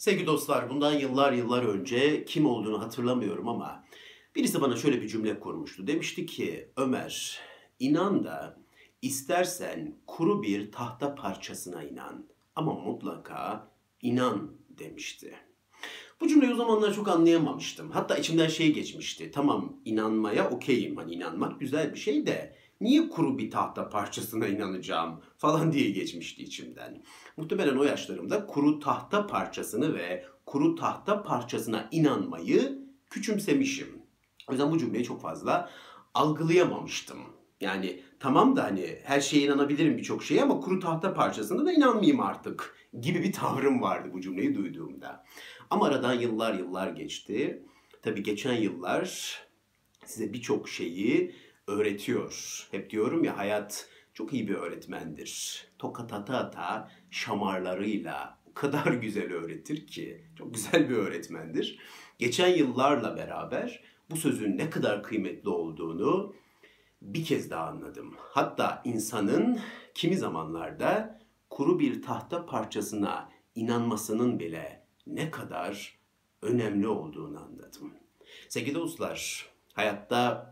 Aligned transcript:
Sevgili 0.00 0.26
dostlar, 0.26 0.70
bundan 0.70 0.92
yıllar 0.92 1.32
yıllar 1.32 1.62
önce 1.62 2.24
kim 2.24 2.46
olduğunu 2.46 2.82
hatırlamıyorum 2.82 3.48
ama 3.48 3.84
birisi 4.36 4.60
bana 4.60 4.76
şöyle 4.76 5.02
bir 5.02 5.08
cümle 5.08 5.40
kurmuştu. 5.40 5.86
Demişti 5.86 6.26
ki, 6.26 6.68
Ömer, 6.76 7.40
inan 7.78 8.24
da 8.24 8.58
istersen 9.02 9.96
kuru 10.06 10.42
bir 10.42 10.72
tahta 10.72 11.14
parçasına 11.14 11.82
inan 11.82 12.26
ama 12.54 12.74
mutlaka 12.74 13.70
inan 14.02 14.52
demişti. 14.68 15.34
Bu 16.20 16.28
cümleyi 16.28 16.52
o 16.52 16.56
zamanlar 16.56 16.94
çok 16.94 17.08
anlayamamıştım. 17.08 17.90
Hatta 17.90 18.16
içimden 18.16 18.48
şey 18.48 18.72
geçmişti. 18.72 19.30
Tamam 19.30 19.76
inanmaya 19.84 20.50
okeyim. 20.50 20.96
Hani 20.96 21.14
inanmak 21.14 21.60
güzel 21.60 21.94
bir 21.94 21.98
şey 21.98 22.26
de 22.26 22.56
niye 22.80 23.08
kuru 23.08 23.38
bir 23.38 23.50
tahta 23.50 23.88
parçasına 23.88 24.48
inanacağım 24.48 25.20
falan 25.36 25.72
diye 25.72 25.90
geçmişti 25.90 26.42
içimden. 26.42 27.02
Muhtemelen 27.36 27.76
o 27.76 27.84
yaşlarımda 27.84 28.46
kuru 28.46 28.80
tahta 28.80 29.26
parçasını 29.26 29.94
ve 29.94 30.24
kuru 30.46 30.74
tahta 30.74 31.22
parçasına 31.22 31.88
inanmayı 31.90 32.78
küçümsemişim. 33.10 34.02
O 34.48 34.52
yüzden 34.52 34.70
bu 34.70 34.78
cümleyi 34.78 35.04
çok 35.04 35.20
fazla 35.20 35.70
algılayamamıştım. 36.14 37.18
Yani 37.60 38.02
tamam 38.20 38.56
da 38.56 38.64
hani 38.64 38.98
her 39.04 39.20
şeye 39.20 39.42
inanabilirim 39.42 39.98
birçok 39.98 40.24
şeye 40.24 40.42
ama 40.42 40.60
kuru 40.60 40.80
tahta 40.80 41.14
parçasına 41.14 41.66
da 41.66 41.72
inanmayayım 41.72 42.20
artık 42.20 42.76
gibi 43.00 43.22
bir 43.22 43.32
tavrım 43.32 43.82
vardı 43.82 44.08
bu 44.12 44.20
cümleyi 44.20 44.54
duyduğumda. 44.54 45.24
Ama 45.70 45.86
aradan 45.86 46.12
yıllar 46.12 46.54
yıllar 46.54 46.88
geçti. 46.88 47.62
Tabii 48.02 48.22
geçen 48.22 48.52
yıllar 48.52 49.38
size 50.04 50.32
birçok 50.32 50.68
şeyi 50.68 51.34
öğretiyor. 51.70 52.66
Hep 52.70 52.90
diyorum 52.90 53.24
ya 53.24 53.38
hayat 53.38 53.88
çok 54.14 54.32
iyi 54.32 54.48
bir 54.48 54.54
öğretmendir. 54.54 55.64
Tokat 55.78 56.12
ata 56.12 56.36
ata 56.36 56.90
şamarlarıyla 57.10 58.38
o 58.50 58.54
kadar 58.54 58.92
güzel 59.02 59.32
öğretir 59.32 59.86
ki. 59.86 60.24
Çok 60.38 60.54
güzel 60.54 60.90
bir 60.90 60.96
öğretmendir. 60.96 61.78
Geçen 62.18 62.48
yıllarla 62.48 63.16
beraber 63.16 63.82
bu 64.10 64.16
sözün 64.16 64.58
ne 64.58 64.70
kadar 64.70 65.02
kıymetli 65.02 65.48
olduğunu 65.48 66.34
bir 67.02 67.24
kez 67.24 67.50
daha 67.50 67.66
anladım. 67.66 68.14
Hatta 68.18 68.82
insanın 68.84 69.60
kimi 69.94 70.16
zamanlarda 70.16 71.20
kuru 71.50 71.78
bir 71.78 72.02
tahta 72.02 72.46
parçasına 72.46 73.30
inanmasının 73.54 74.38
bile 74.38 74.86
ne 75.06 75.30
kadar 75.30 75.98
önemli 76.42 76.88
olduğunu 76.88 77.40
anladım. 77.40 77.94
Sevgili 78.48 78.74
dostlar, 78.74 79.50
hayatta 79.72 80.49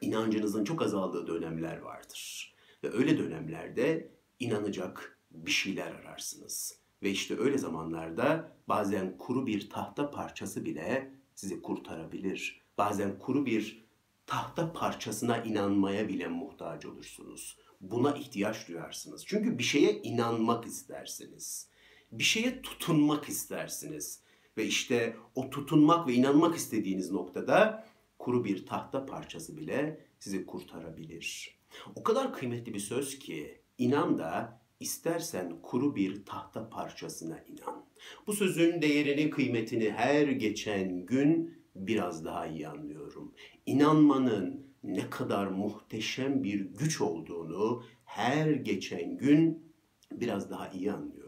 inancınızın 0.00 0.64
çok 0.64 0.82
azaldığı 0.82 1.26
dönemler 1.26 1.78
vardır. 1.78 2.54
Ve 2.84 2.92
öyle 2.92 3.18
dönemlerde 3.18 4.12
inanacak 4.38 5.18
bir 5.30 5.50
şeyler 5.50 5.92
ararsınız. 5.92 6.80
Ve 7.02 7.10
işte 7.10 7.38
öyle 7.38 7.58
zamanlarda 7.58 8.56
bazen 8.68 9.18
kuru 9.18 9.46
bir 9.46 9.70
tahta 9.70 10.10
parçası 10.10 10.64
bile 10.64 11.14
sizi 11.34 11.62
kurtarabilir. 11.62 12.60
Bazen 12.78 13.18
kuru 13.18 13.46
bir 13.46 13.84
tahta 14.26 14.72
parçasına 14.72 15.42
inanmaya 15.42 16.08
bile 16.08 16.28
muhtaç 16.28 16.86
olursunuz. 16.86 17.56
Buna 17.80 18.12
ihtiyaç 18.12 18.68
duyarsınız. 18.68 19.26
Çünkü 19.26 19.58
bir 19.58 19.62
şeye 19.62 20.02
inanmak 20.02 20.66
istersiniz. 20.66 21.68
Bir 22.12 22.24
şeye 22.24 22.62
tutunmak 22.62 23.28
istersiniz. 23.28 24.20
Ve 24.56 24.64
işte 24.64 25.16
o 25.34 25.50
tutunmak 25.50 26.08
ve 26.08 26.14
inanmak 26.14 26.56
istediğiniz 26.56 27.10
noktada 27.10 27.86
kuru 28.20 28.44
bir 28.44 28.66
tahta 28.66 29.06
parçası 29.06 29.56
bile 29.56 30.00
sizi 30.18 30.46
kurtarabilir. 30.46 31.58
O 31.94 32.02
kadar 32.02 32.32
kıymetli 32.32 32.74
bir 32.74 32.78
söz 32.78 33.18
ki 33.18 33.60
inan 33.78 34.18
da 34.18 34.60
istersen 34.80 35.62
kuru 35.62 35.96
bir 35.96 36.24
tahta 36.24 36.70
parçasına 36.70 37.38
inan. 37.38 37.84
Bu 38.26 38.32
sözün 38.32 38.82
değerini, 38.82 39.30
kıymetini 39.30 39.90
her 39.90 40.28
geçen 40.28 41.06
gün 41.06 41.58
biraz 41.74 42.24
daha 42.24 42.46
iyi 42.46 42.68
anlıyorum. 42.68 43.32
İnanmanın 43.66 44.66
ne 44.84 45.10
kadar 45.10 45.46
muhteşem 45.46 46.44
bir 46.44 46.60
güç 46.60 47.00
olduğunu 47.00 47.84
her 48.04 48.50
geçen 48.50 49.16
gün 49.16 49.72
biraz 50.12 50.50
daha 50.50 50.68
iyi 50.68 50.92
anlıyorum. 50.92 51.19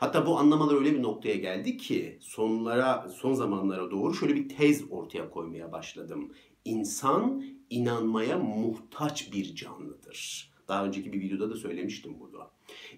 Hatta 0.00 0.26
bu 0.26 0.38
anlamalar 0.38 0.74
öyle 0.74 0.94
bir 0.94 1.02
noktaya 1.02 1.36
geldi 1.36 1.76
ki 1.76 2.18
sonlara, 2.20 3.08
son 3.08 3.32
zamanlara 3.32 3.90
doğru 3.90 4.14
şöyle 4.14 4.34
bir 4.34 4.48
tez 4.48 4.84
ortaya 4.90 5.30
koymaya 5.30 5.72
başladım. 5.72 6.32
İnsan 6.64 7.44
inanmaya 7.70 8.38
muhtaç 8.38 9.32
bir 9.32 9.54
canlıdır. 9.54 10.50
Daha 10.68 10.84
önceki 10.84 11.12
bir 11.12 11.20
videoda 11.20 11.50
da 11.50 11.56
söylemiştim 11.56 12.16
bunu. 12.20 12.40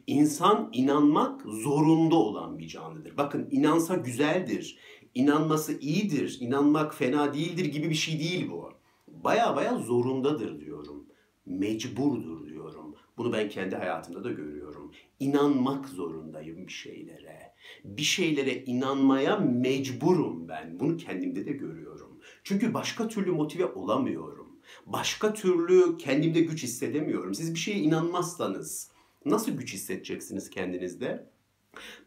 İnsan 0.06 0.70
inanmak 0.72 1.42
zorunda 1.42 2.14
olan 2.14 2.58
bir 2.58 2.68
canlıdır. 2.68 3.16
Bakın 3.16 3.48
inansa 3.50 3.96
güzeldir, 3.96 4.78
inanması 5.14 5.78
iyidir, 5.78 6.38
inanmak 6.40 6.94
fena 6.94 7.34
değildir 7.34 7.64
gibi 7.64 7.90
bir 7.90 7.94
şey 7.94 8.20
değil 8.20 8.50
bu. 8.50 8.72
Baya 9.08 9.56
baya 9.56 9.78
zorundadır 9.78 10.60
diyorum. 10.60 11.06
Mecburdur 11.46 12.46
diyorum. 12.46 12.94
Bunu 13.16 13.32
ben 13.32 13.48
kendi 13.48 13.76
hayatımda 13.76 14.24
da 14.24 14.30
görüyorum. 14.30 14.65
İnanmak 15.20 15.88
zorundayım 15.88 16.66
bir 16.66 16.72
şeylere. 16.72 17.54
Bir 17.84 18.02
şeylere 18.02 18.54
inanmaya 18.54 19.36
mecburum 19.36 20.48
ben. 20.48 20.80
Bunu 20.80 20.96
kendimde 20.96 21.46
de 21.46 21.52
görüyorum. 21.52 22.20
Çünkü 22.44 22.74
başka 22.74 23.08
türlü 23.08 23.30
motive 23.30 23.66
olamıyorum. 23.66 24.46
Başka 24.86 25.34
türlü 25.34 25.98
kendimde 25.98 26.40
güç 26.40 26.62
hissedemiyorum. 26.62 27.34
Siz 27.34 27.54
bir 27.54 27.58
şeye 27.58 27.78
inanmazsanız 27.78 28.90
nasıl 29.24 29.52
güç 29.52 29.74
hissedeceksiniz 29.74 30.50
kendinizde? 30.50 31.26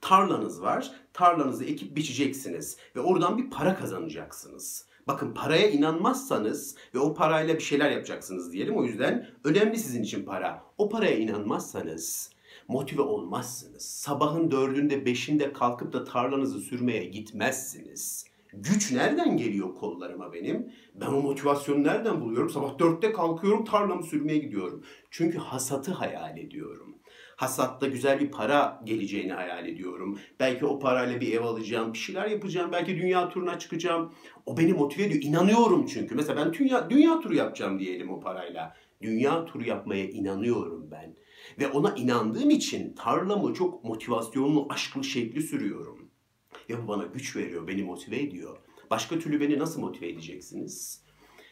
Tarlanız 0.01 0.61
var. 0.61 0.91
Tarlanızı 1.13 1.65
ekip 1.65 1.95
biçeceksiniz 1.95 2.77
ve 2.95 2.99
oradan 2.99 3.37
bir 3.37 3.49
para 3.49 3.75
kazanacaksınız. 3.75 4.85
Bakın 5.07 5.33
paraya 5.33 5.69
inanmazsanız 5.69 6.75
ve 6.95 6.99
o 6.99 7.13
parayla 7.13 7.55
bir 7.55 7.63
şeyler 7.63 7.91
yapacaksınız 7.91 8.53
diyelim. 8.53 8.77
O 8.77 8.83
yüzden 8.83 9.29
önemli 9.43 9.77
sizin 9.77 10.03
için 10.03 10.25
para. 10.25 10.63
O 10.77 10.89
paraya 10.89 11.17
inanmazsanız 11.17 12.31
motive 12.69 13.01
olmazsınız. 13.01 13.85
Sabahın 13.85 14.51
dördünde 14.51 15.05
beşinde 15.05 15.53
kalkıp 15.53 15.93
da 15.93 16.03
tarlanızı 16.03 16.59
sürmeye 16.59 17.05
gitmezsiniz. 17.05 18.25
Güç 18.53 18.91
nereden 18.91 19.37
geliyor 19.37 19.75
kollarıma 19.75 20.33
benim? 20.33 20.71
Ben 20.95 21.07
o 21.07 21.21
motivasyonu 21.21 21.83
nereden 21.83 22.21
buluyorum? 22.21 22.49
Sabah 22.49 22.79
dörtte 22.79 23.11
kalkıyorum 23.11 23.65
tarlamı 23.65 24.03
sürmeye 24.03 24.37
gidiyorum. 24.37 24.83
Çünkü 25.11 25.37
hasatı 25.37 25.91
hayal 25.91 26.37
ediyorum. 26.37 26.95
Hasatta 27.35 27.87
güzel 27.87 28.19
bir 28.19 28.31
para 28.31 28.81
geleceğini 28.83 29.33
hayal 29.33 29.67
ediyorum. 29.67 30.19
Belki 30.39 30.65
o 30.65 30.79
parayla 30.79 31.21
bir 31.21 31.33
ev 31.33 31.41
alacağım, 31.41 31.93
bir 31.93 31.97
şeyler 31.97 32.27
yapacağım. 32.27 32.71
Belki 32.71 32.97
dünya 32.97 33.29
turuna 33.29 33.59
çıkacağım. 33.59 34.13
O 34.45 34.57
beni 34.57 34.73
motive 34.73 35.03
ediyor. 35.03 35.23
İnanıyorum 35.23 35.85
çünkü. 35.85 36.15
Mesela 36.15 36.45
ben 36.45 36.53
dünya, 36.53 36.89
dünya 36.89 37.19
turu 37.19 37.35
yapacağım 37.35 37.79
diyelim 37.79 38.09
o 38.09 38.19
parayla. 38.19 38.75
Dünya 39.01 39.45
turu 39.45 39.63
yapmaya 39.63 40.09
inanıyorum 40.09 40.87
ben. 40.91 41.15
Ve 41.59 41.67
ona 41.67 41.95
inandığım 41.95 42.49
için 42.49 42.93
tarlamı 42.93 43.53
çok 43.53 43.83
motivasyonlu, 43.83 44.67
aşklı, 44.69 45.03
şekli 45.03 45.41
sürüyorum. 45.41 46.09
Ve 46.69 46.83
bu 46.83 46.87
bana 46.87 47.03
güç 47.03 47.35
veriyor, 47.35 47.67
beni 47.67 47.83
motive 47.83 48.19
ediyor. 48.19 48.57
Başka 48.89 49.19
türlü 49.19 49.39
beni 49.39 49.59
nasıl 49.59 49.81
motive 49.81 50.09
edeceksiniz? 50.09 51.03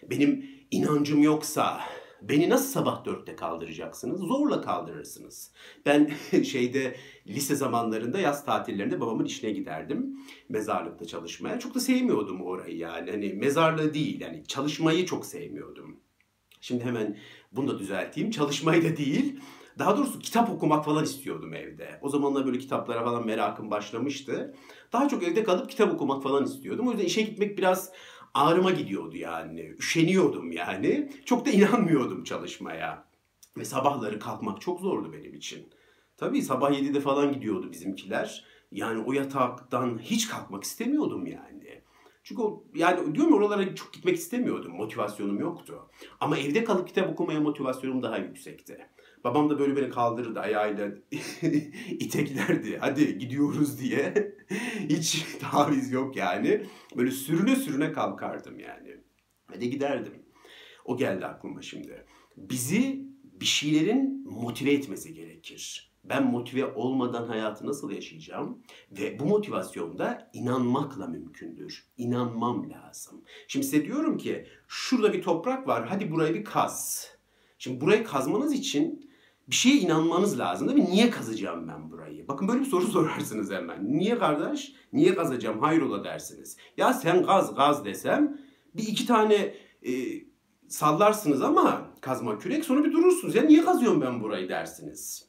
Benim 0.09 0.45
inancım 0.71 1.23
yoksa 1.23 1.81
beni 2.21 2.49
nasıl 2.49 2.71
sabah 2.71 3.05
dörtte 3.05 3.35
kaldıracaksınız? 3.35 4.19
Zorla 4.21 4.61
kaldırırsınız. 4.61 5.51
Ben 5.85 6.11
şeyde 6.43 6.95
lise 7.27 7.55
zamanlarında 7.55 8.19
yaz 8.19 8.45
tatillerinde 8.45 9.01
babamın 9.01 9.25
işine 9.25 9.51
giderdim. 9.51 10.19
Mezarlıkta 10.49 11.05
çalışmaya. 11.05 11.59
Çok 11.59 11.75
da 11.75 11.79
sevmiyordum 11.79 12.41
orayı 12.41 12.77
yani. 12.77 13.11
Hani 13.11 13.33
mezarlığı 13.33 13.93
değil 13.93 14.21
yani 14.21 14.43
çalışmayı 14.47 15.05
çok 15.05 15.25
sevmiyordum. 15.25 15.99
Şimdi 16.61 16.83
hemen 16.83 17.17
bunu 17.51 17.67
da 17.67 17.79
düzelteyim. 17.79 18.31
Çalışmayı 18.31 18.83
da 18.83 18.97
değil. 18.97 19.39
Daha 19.79 19.97
doğrusu 19.97 20.19
kitap 20.19 20.49
okumak 20.49 20.85
falan 20.85 21.03
istiyordum 21.03 21.53
evde. 21.53 21.99
O 22.01 22.09
zamanlar 22.09 22.45
böyle 22.45 22.57
kitaplara 22.57 23.03
falan 23.03 23.25
merakım 23.25 23.71
başlamıştı. 23.71 24.55
Daha 24.93 25.07
çok 25.07 25.23
evde 25.23 25.43
kalıp 25.43 25.69
kitap 25.69 25.93
okumak 25.93 26.23
falan 26.23 26.43
istiyordum. 26.43 26.87
O 26.87 26.91
yüzden 26.91 27.05
işe 27.05 27.21
gitmek 27.21 27.57
biraz 27.57 27.91
ağrıma 28.33 28.71
gidiyordu 28.71 29.17
yani. 29.17 29.75
Üşeniyordum 29.79 30.51
yani. 30.51 31.11
Çok 31.25 31.45
da 31.45 31.49
inanmıyordum 31.49 32.23
çalışmaya. 32.23 33.07
Ve 33.57 33.65
sabahları 33.65 34.19
kalkmak 34.19 34.61
çok 34.61 34.79
zordu 34.79 35.13
benim 35.13 35.33
için. 35.33 35.69
Tabii 36.17 36.41
sabah 36.41 36.71
7'de 36.71 36.99
falan 36.99 37.33
gidiyordu 37.33 37.71
bizimkiler. 37.71 38.45
Yani 38.71 39.03
o 39.03 39.13
yataktan 39.13 39.99
hiç 39.99 40.27
kalkmak 40.27 40.63
istemiyordum 40.63 41.25
yani. 41.25 41.81
Çünkü 42.23 42.41
o, 42.41 42.63
yani 42.75 43.15
diyorum 43.15 43.33
oralara 43.33 43.75
çok 43.75 43.93
gitmek 43.93 44.15
istemiyordum. 44.15 44.75
Motivasyonum 44.75 45.39
yoktu. 45.39 45.89
Ama 46.19 46.37
evde 46.37 46.63
kalıp 46.63 46.87
kitap 46.87 47.09
okumaya 47.09 47.39
motivasyonum 47.39 48.03
daha 48.03 48.17
yüksekti. 48.17 48.87
Babam 49.23 49.49
da 49.49 49.59
böyle 49.59 49.75
beni 49.75 49.89
kaldırırdı 49.89 50.39
ayağıyla 50.39 50.91
iteklerdi. 51.89 52.77
Hadi 52.77 53.17
gidiyoruz 53.17 53.79
diye. 53.79 54.35
Hiç 54.89 55.25
taviz 55.39 55.91
yok 55.91 56.15
yani. 56.15 56.65
Böyle 56.97 57.11
sürüne 57.11 57.55
sürüne 57.55 57.91
kalkardım 57.91 58.59
yani. 58.59 58.97
Hadi 59.47 59.69
giderdim. 59.69 60.13
O 60.85 60.97
geldi 60.97 61.25
aklıma 61.25 61.61
şimdi. 61.61 62.05
Bizi 62.37 63.07
bir 63.23 63.45
şeylerin 63.45 64.23
motive 64.25 64.71
etmesi 64.71 65.13
gerekir. 65.13 65.91
Ben 66.03 66.31
motive 66.31 66.65
olmadan 66.65 67.27
hayatı 67.27 67.67
nasıl 67.67 67.91
yaşayacağım? 67.91 68.63
Ve 68.91 69.19
bu 69.19 69.25
motivasyonda 69.25 70.31
inanmakla 70.33 71.07
mümkündür. 71.07 71.87
İnanmam 71.97 72.69
lazım. 72.69 73.23
Şimdi 73.47 73.65
size 73.65 73.85
diyorum 73.85 74.17
ki 74.17 74.47
şurada 74.67 75.13
bir 75.13 75.21
toprak 75.21 75.67
var 75.67 75.87
hadi 75.87 76.11
burayı 76.11 76.33
bir 76.33 76.43
kaz. 76.43 77.07
Şimdi 77.57 77.81
burayı 77.81 78.03
kazmanız 78.03 78.53
için 78.53 79.06
bir 79.47 79.55
şeye 79.55 79.75
inanmanız 79.75 80.39
lazım 80.39 80.67
değil 80.69 80.79
mi? 80.79 80.85
Niye 80.91 81.09
kazacağım 81.09 81.67
ben 81.67 81.91
burayı? 81.91 82.27
Bakın 82.27 82.47
böyle 82.47 82.59
bir 82.59 82.65
soru 82.65 82.87
sorarsınız 82.87 83.51
hemen. 83.51 83.97
Niye 83.97 84.17
kardeş? 84.17 84.73
Niye 84.93 85.15
kazacağım? 85.15 85.59
Hayrola 85.59 86.03
dersiniz. 86.03 86.57
Ya 86.77 86.93
sen 86.93 87.23
gaz 87.23 87.55
gaz 87.55 87.85
desem 87.85 88.41
bir 88.75 88.87
iki 88.87 89.05
tane 89.05 89.55
e, 89.87 89.93
sallarsınız 90.67 91.41
ama 91.41 91.91
kazma 92.01 92.39
kürek 92.39 92.65
sonra 92.65 92.83
bir 92.83 92.91
durursunuz. 92.91 93.35
Ya 93.35 93.43
niye 93.43 93.65
kazıyorum 93.65 94.01
ben 94.01 94.23
burayı 94.23 94.49
dersiniz. 94.49 95.27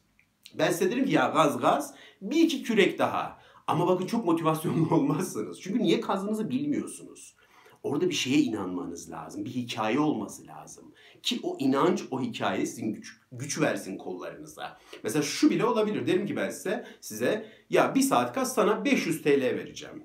Ben 0.55 0.71
size 0.71 0.91
derim 0.91 1.05
ki 1.05 1.13
ya 1.13 1.29
gaz 1.29 1.61
gaz 1.61 1.95
bir 2.23 2.41
iki 2.41 2.63
kürek 2.63 2.99
daha. 2.99 3.39
Ama 3.67 3.87
bakın 3.87 4.07
çok 4.07 4.25
motivasyonlu 4.25 4.91
olmazsınız. 4.95 5.61
Çünkü 5.61 5.79
niye 5.79 6.01
kazdığınızı 6.01 6.51
bilmiyorsunuz. 6.51 7.37
Orada 7.83 8.09
bir 8.09 8.15
şeye 8.15 8.39
inanmanız 8.39 9.11
lazım. 9.11 9.45
Bir 9.45 9.51
hikaye 9.51 10.01
olması 10.01 10.47
lazım. 10.47 10.93
Ki 11.23 11.41
o 11.43 11.57
inanç, 11.59 12.03
o 12.11 12.21
hikaye 12.21 12.67
sizin 12.67 12.93
güç, 12.93 13.21
güç 13.33 13.61
versin 13.61 13.99
kollarınıza. 13.99 14.79
Mesela 15.03 15.23
şu 15.23 15.51
bile 15.51 15.65
olabilir. 15.65 16.07
Derim 16.07 16.27
ki 16.27 16.37
ben 16.37 16.51
size, 16.51 16.87
size 17.01 17.53
ya 17.71 17.95
bir 17.95 18.01
saat 18.01 18.35
kaz 18.35 18.55
sana 18.55 18.85
500 18.85 19.23
TL 19.23 19.41
vereceğim. 19.41 20.05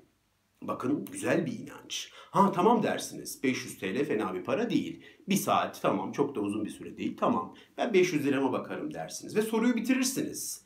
Bakın 0.62 1.04
güzel 1.04 1.46
bir 1.46 1.58
inanç. 1.58 2.10
Ha 2.30 2.52
tamam 2.52 2.82
dersiniz. 2.82 3.42
500 3.42 3.78
TL 3.78 4.04
fena 4.04 4.34
bir 4.34 4.44
para 4.44 4.70
değil. 4.70 5.04
Bir 5.28 5.36
saat 5.36 5.82
tamam 5.82 6.12
çok 6.12 6.34
da 6.34 6.40
uzun 6.40 6.64
bir 6.64 6.70
süre 6.70 6.96
değil. 6.96 7.16
Tamam 7.20 7.54
ben 7.76 7.92
500 7.94 8.26
lirama 8.26 8.52
bakarım 8.52 8.94
dersiniz. 8.94 9.36
Ve 9.36 9.42
soruyu 9.42 9.76
bitirirsiniz. 9.76 10.63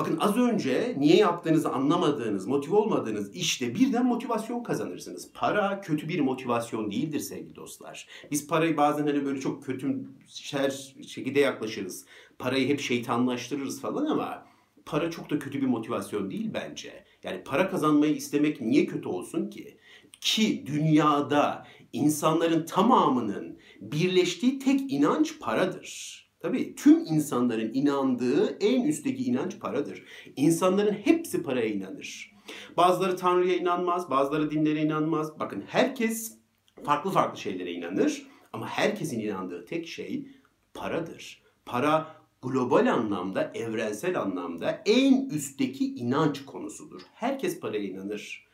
Bakın 0.00 0.18
az 0.20 0.36
önce 0.36 0.94
niye 0.98 1.16
yaptığınızı 1.16 1.72
anlamadığınız, 1.72 2.46
motive 2.46 2.76
olmadığınız 2.76 3.34
işte 3.36 3.74
birden 3.74 4.06
motivasyon 4.06 4.62
kazanırsınız. 4.62 5.30
Para 5.34 5.80
kötü 5.80 6.08
bir 6.08 6.20
motivasyon 6.20 6.90
değildir 6.90 7.20
sevgili 7.20 7.56
dostlar. 7.56 8.08
Biz 8.30 8.46
parayı 8.46 8.76
bazen 8.76 9.06
hani 9.06 9.24
böyle 9.24 9.40
çok 9.40 9.64
kötü 9.64 10.04
her 10.52 10.94
şekilde 11.08 11.40
yaklaşırız. 11.40 12.06
Parayı 12.38 12.68
hep 12.68 12.80
şeytanlaştırırız 12.80 13.80
falan 13.80 14.06
ama 14.06 14.46
para 14.86 15.10
çok 15.10 15.30
da 15.30 15.38
kötü 15.38 15.60
bir 15.60 15.66
motivasyon 15.66 16.30
değil 16.30 16.50
bence. 16.54 17.04
Yani 17.22 17.42
para 17.44 17.70
kazanmayı 17.70 18.14
istemek 18.14 18.60
niye 18.60 18.86
kötü 18.86 19.08
olsun 19.08 19.50
ki? 19.50 19.78
Ki 20.20 20.64
dünyada 20.66 21.66
insanların 21.92 22.66
tamamının 22.66 23.58
birleştiği 23.80 24.58
tek 24.58 24.92
inanç 24.92 25.38
paradır. 25.40 26.20
Tabii 26.40 26.74
tüm 26.74 26.98
insanların 26.98 27.70
inandığı 27.74 28.56
en 28.60 28.84
üstteki 28.84 29.24
inanç 29.24 29.60
paradır. 29.60 30.04
İnsanların 30.36 30.92
hepsi 30.92 31.42
paraya 31.42 31.66
inanır. 31.66 32.36
Bazıları 32.76 33.16
Tanrı'ya 33.16 33.56
inanmaz, 33.56 34.10
bazıları 34.10 34.50
dinlere 34.50 34.82
inanmaz. 34.82 35.40
Bakın 35.40 35.64
herkes 35.66 36.38
farklı 36.84 37.10
farklı 37.10 37.40
şeylere 37.40 37.72
inanır 37.72 38.26
ama 38.52 38.66
herkesin 38.66 39.20
inandığı 39.20 39.64
tek 39.64 39.88
şey 39.88 40.28
paradır. 40.74 41.42
Para 41.66 42.16
global 42.42 42.92
anlamda, 42.92 43.52
evrensel 43.54 44.20
anlamda 44.20 44.82
en 44.86 45.28
üstteki 45.28 45.94
inanç 45.94 46.44
konusudur. 46.44 47.02
Herkes 47.14 47.60
paraya 47.60 47.84
inanır. 47.84 48.50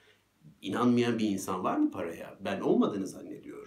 İnanmayan 0.63 1.19
bir 1.19 1.29
insan 1.29 1.65
var 1.65 1.77
mı 1.77 1.91
paraya? 1.91 2.39
Ben 2.41 2.61
olmadığını 2.61 3.07
zannediyorum. 3.07 3.66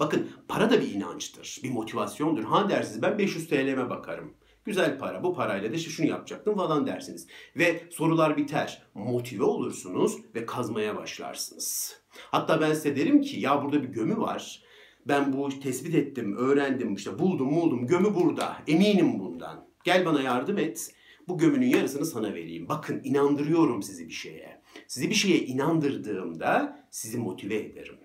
Bakın 0.00 0.28
para 0.48 0.70
da 0.70 0.80
bir 0.80 0.94
inançtır, 0.94 1.60
bir 1.62 1.70
motivasyondur. 1.70 2.44
Ha 2.44 2.70
dersiniz 2.70 3.02
ben 3.02 3.18
500 3.18 3.48
TL'me 3.48 3.90
bakarım. 3.90 4.34
Güzel 4.64 4.98
para, 4.98 5.22
bu 5.22 5.34
parayla 5.34 5.72
da 5.72 5.76
işte 5.76 5.90
şunu 5.90 6.06
yapacaktım 6.06 6.56
falan 6.56 6.86
dersiniz. 6.86 7.26
Ve 7.56 7.82
sorular 7.90 8.36
biter. 8.36 8.82
Motive 8.94 9.44
olursunuz 9.44 10.16
ve 10.34 10.46
kazmaya 10.46 10.96
başlarsınız. 10.96 12.00
Hatta 12.10 12.60
ben 12.60 12.72
size 12.72 12.96
derim 12.96 13.20
ki 13.20 13.40
ya 13.40 13.64
burada 13.64 13.82
bir 13.82 13.88
gömü 13.88 14.16
var. 14.16 14.62
Ben 15.08 15.32
bu 15.32 15.60
tespit 15.60 15.94
ettim, 15.94 16.36
öğrendim, 16.36 16.94
işte 16.94 17.18
buldum, 17.18 17.54
buldum. 17.54 17.86
Gömü 17.86 18.14
burada. 18.14 18.56
Eminim 18.66 19.18
bundan. 19.18 19.68
Gel 19.84 20.06
bana 20.06 20.22
yardım 20.22 20.58
et. 20.58 20.94
Bu 21.28 21.38
gömünün 21.38 21.66
yarısını 21.66 22.06
sana 22.06 22.34
vereyim. 22.34 22.68
Bakın 22.68 23.00
inandırıyorum 23.04 23.82
sizi 23.82 24.08
bir 24.08 24.12
şeye. 24.12 24.60
Sizi 24.86 25.10
bir 25.10 25.14
şeye 25.14 25.38
inandırdığımda 25.38 26.86
sizi 26.90 27.18
motive 27.18 27.56
ederim. 27.56 27.98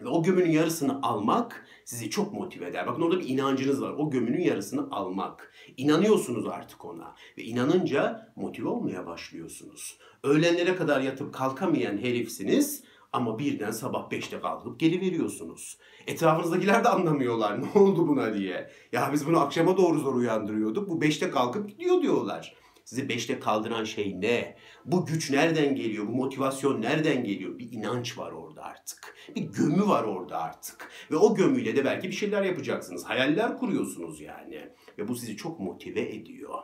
Ve 0.00 0.08
o 0.08 0.22
gömünün 0.22 0.50
yarısını 0.50 1.02
almak 1.02 1.66
sizi 1.84 2.10
çok 2.10 2.32
motive 2.32 2.66
eder. 2.66 2.86
Bakın 2.86 3.02
orada 3.02 3.20
bir 3.20 3.28
inancınız 3.28 3.82
var. 3.82 3.94
O 3.98 4.10
gömünün 4.10 4.40
yarısını 4.40 4.88
almak. 4.90 5.52
İnanıyorsunuz 5.76 6.46
artık 6.46 6.84
ona. 6.84 7.14
Ve 7.38 7.42
inanınca 7.42 8.32
motive 8.36 8.68
olmaya 8.68 9.06
başlıyorsunuz. 9.06 9.98
Öğlenlere 10.22 10.76
kadar 10.76 11.00
yatıp 11.00 11.34
kalkamayan 11.34 11.98
herifsiniz 11.98 12.84
ama 13.12 13.38
birden 13.38 13.70
sabah 13.70 14.10
5'te 14.10 14.40
kalkıp 14.40 14.80
geri 14.80 15.00
veriyorsunuz. 15.00 15.78
Etrafınızdakiler 16.06 16.84
de 16.84 16.88
anlamıyorlar 16.88 17.62
ne 17.74 17.80
oldu 17.80 18.08
buna 18.08 18.34
diye. 18.34 18.70
Ya 18.92 19.10
biz 19.12 19.26
bunu 19.26 19.40
akşama 19.40 19.76
doğru 19.76 19.98
zor 19.98 20.14
uyandırıyorduk. 20.14 20.88
Bu 20.88 20.98
5'te 20.98 21.30
kalkıp 21.30 21.68
gidiyor 21.68 22.02
diyorlar. 22.02 22.54
Sizi 22.90 23.02
5'te 23.02 23.40
kaldıran 23.40 23.84
şey 23.84 24.20
ne? 24.20 24.56
Bu 24.84 25.06
güç 25.06 25.30
nereden 25.30 25.74
geliyor? 25.76 26.06
Bu 26.06 26.12
motivasyon 26.12 26.82
nereden 26.82 27.24
geliyor? 27.24 27.58
Bir 27.58 27.72
inanç 27.72 28.18
var 28.18 28.32
orada 28.32 28.62
artık. 28.62 29.16
Bir 29.36 29.40
gömü 29.40 29.88
var 29.88 30.04
orada 30.04 30.42
artık. 30.42 30.90
Ve 31.10 31.16
o 31.16 31.34
gömüyle 31.34 31.76
de 31.76 31.84
belki 31.84 32.08
bir 32.08 32.14
şeyler 32.14 32.42
yapacaksınız. 32.42 33.04
Hayaller 33.04 33.58
kuruyorsunuz 33.58 34.20
yani. 34.20 34.68
Ve 34.98 35.08
bu 35.08 35.16
sizi 35.16 35.36
çok 35.36 35.60
motive 35.60 36.00
ediyor. 36.00 36.58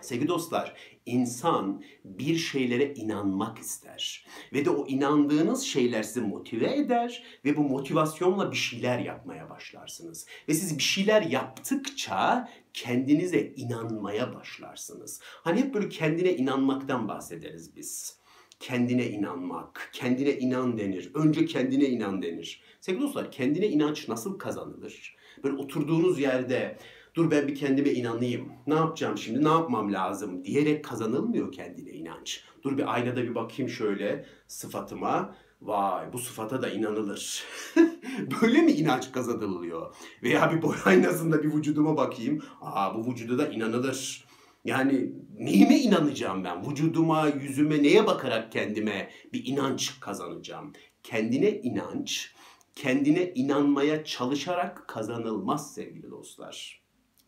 Sevgili 0.00 0.28
dostlar, 0.28 0.76
insan 1.06 1.82
bir 2.04 2.36
şeylere 2.36 2.94
inanmak 2.94 3.58
ister. 3.58 4.26
Ve 4.52 4.64
de 4.64 4.70
o 4.70 4.86
inandığınız 4.86 5.62
şeyler 5.62 6.02
sizi 6.02 6.20
motive 6.20 6.76
eder 6.76 7.24
ve 7.44 7.56
bu 7.56 7.62
motivasyonla 7.62 8.50
bir 8.50 8.56
şeyler 8.56 8.98
yapmaya 8.98 9.50
başlarsınız. 9.50 10.26
Ve 10.48 10.54
siz 10.54 10.78
bir 10.78 10.82
şeyler 10.82 11.22
yaptıkça 11.22 12.48
kendinize 12.72 13.52
inanmaya 13.56 14.34
başlarsınız. 14.34 15.20
Hani 15.24 15.60
hep 15.60 15.74
böyle 15.74 15.88
kendine 15.88 16.36
inanmaktan 16.36 17.08
bahsederiz 17.08 17.76
biz. 17.76 18.18
Kendine 18.60 19.06
inanmak, 19.06 19.90
kendine 19.92 20.32
inan 20.38 20.78
denir. 20.78 21.10
Önce 21.14 21.46
kendine 21.46 21.84
inan 21.84 22.22
denir. 22.22 22.62
Sevgili 22.80 23.02
dostlar, 23.02 23.32
kendine 23.32 23.66
inanç 23.66 24.08
nasıl 24.08 24.38
kazanılır? 24.38 25.16
Böyle 25.44 25.56
oturduğunuz 25.56 26.20
yerde 26.20 26.78
dur 27.16 27.30
ben 27.30 27.48
bir 27.48 27.54
kendime 27.54 27.90
inanayım. 27.90 28.52
Ne 28.66 28.74
yapacağım 28.74 29.18
şimdi? 29.18 29.44
Ne 29.44 29.48
yapmam 29.48 29.92
lazım? 29.92 30.44
diyerek 30.44 30.84
kazanılmıyor 30.84 31.52
kendine 31.52 31.90
inanç. 31.90 32.44
Dur 32.62 32.78
bir 32.78 32.94
aynada 32.94 33.22
bir 33.22 33.34
bakayım 33.34 33.70
şöyle 33.70 34.26
sıfatıma. 34.46 35.34
Vay 35.62 36.12
bu 36.12 36.18
sıfata 36.18 36.62
da 36.62 36.70
inanılır. 36.70 37.44
Böyle 38.42 38.62
mi 38.62 38.72
inanç 38.72 39.12
kazanılıyor? 39.12 39.94
Veya 40.22 40.52
bir 40.52 40.62
boy 40.62 40.76
aynasında 40.84 41.42
bir 41.42 41.54
vücuduma 41.54 41.96
bakayım. 41.96 42.42
Aa 42.60 42.94
bu 42.94 43.10
vücuda 43.10 43.38
da 43.38 43.48
inanılır. 43.48 44.26
Yani 44.64 45.12
neyime 45.38 45.78
inanacağım 45.78 46.44
ben? 46.44 46.70
Vücuduma, 46.70 47.28
yüzüme, 47.28 47.82
neye 47.82 48.06
bakarak 48.06 48.52
kendime 48.52 49.10
bir 49.32 49.46
inanç 49.46 50.00
kazanacağım? 50.00 50.72
Kendine 51.02 51.50
inanç, 51.50 52.34
kendine 52.74 53.32
inanmaya 53.34 54.04
çalışarak 54.04 54.88
kazanılmaz 54.88 55.74
sevgili 55.74 56.10
dostlar 56.10 56.85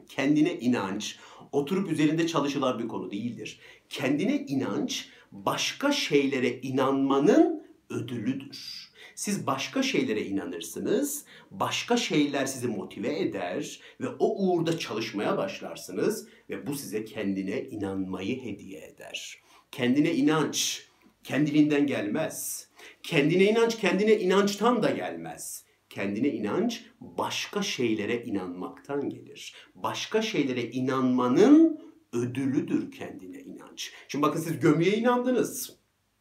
kendine 0.09 0.55
inanç 0.55 1.19
oturup 1.53 1.91
üzerinde 1.91 2.27
çalışılan 2.27 2.79
bir 2.79 2.89
konu 2.89 3.11
değildir. 3.11 3.61
Kendine 3.89 4.37
inanç 4.37 5.09
başka 5.33 5.93
şeylere 5.93 6.61
inanmanın 6.61 7.67
ödülüdür. 7.91 8.89
Siz 9.15 9.47
başka 9.47 9.83
şeylere 9.83 10.25
inanırsınız, 10.25 11.25
başka 11.51 11.97
şeyler 11.97 12.47
sizi 12.47 12.69
motive 12.69 13.19
eder 13.21 13.81
ve 14.01 14.09
o 14.09 14.27
uğurda 14.37 14.79
çalışmaya 14.79 15.37
başlarsınız 15.37 16.29
ve 16.51 16.67
bu 16.67 16.75
size 16.75 17.05
kendine 17.05 17.63
inanmayı 17.63 18.45
hediye 18.45 18.87
eder. 18.87 19.39
Kendine 19.71 20.15
inanç 20.15 20.89
kendiliğinden 21.25 21.87
gelmez. 21.87 22.69
Kendine 23.03 23.45
inanç 23.45 23.77
kendine 23.77 24.19
inançtan 24.19 24.83
da 24.83 24.91
gelmez 24.91 25.68
kendine 25.99 26.29
inanç 26.29 26.85
başka 27.01 27.63
şeylere 27.63 28.25
inanmaktan 28.25 29.11
gelir. 29.11 29.55
Başka 29.75 30.23
şeylere 30.23 30.63
inanmanın 30.63 31.81
ödülüdür 32.13 32.91
kendine 32.91 33.41
inanç. 33.41 33.93
Şimdi 34.09 34.23
bakın 34.23 34.41
siz 34.41 34.61
gömüye 34.61 34.97
inandınız. 34.97 35.77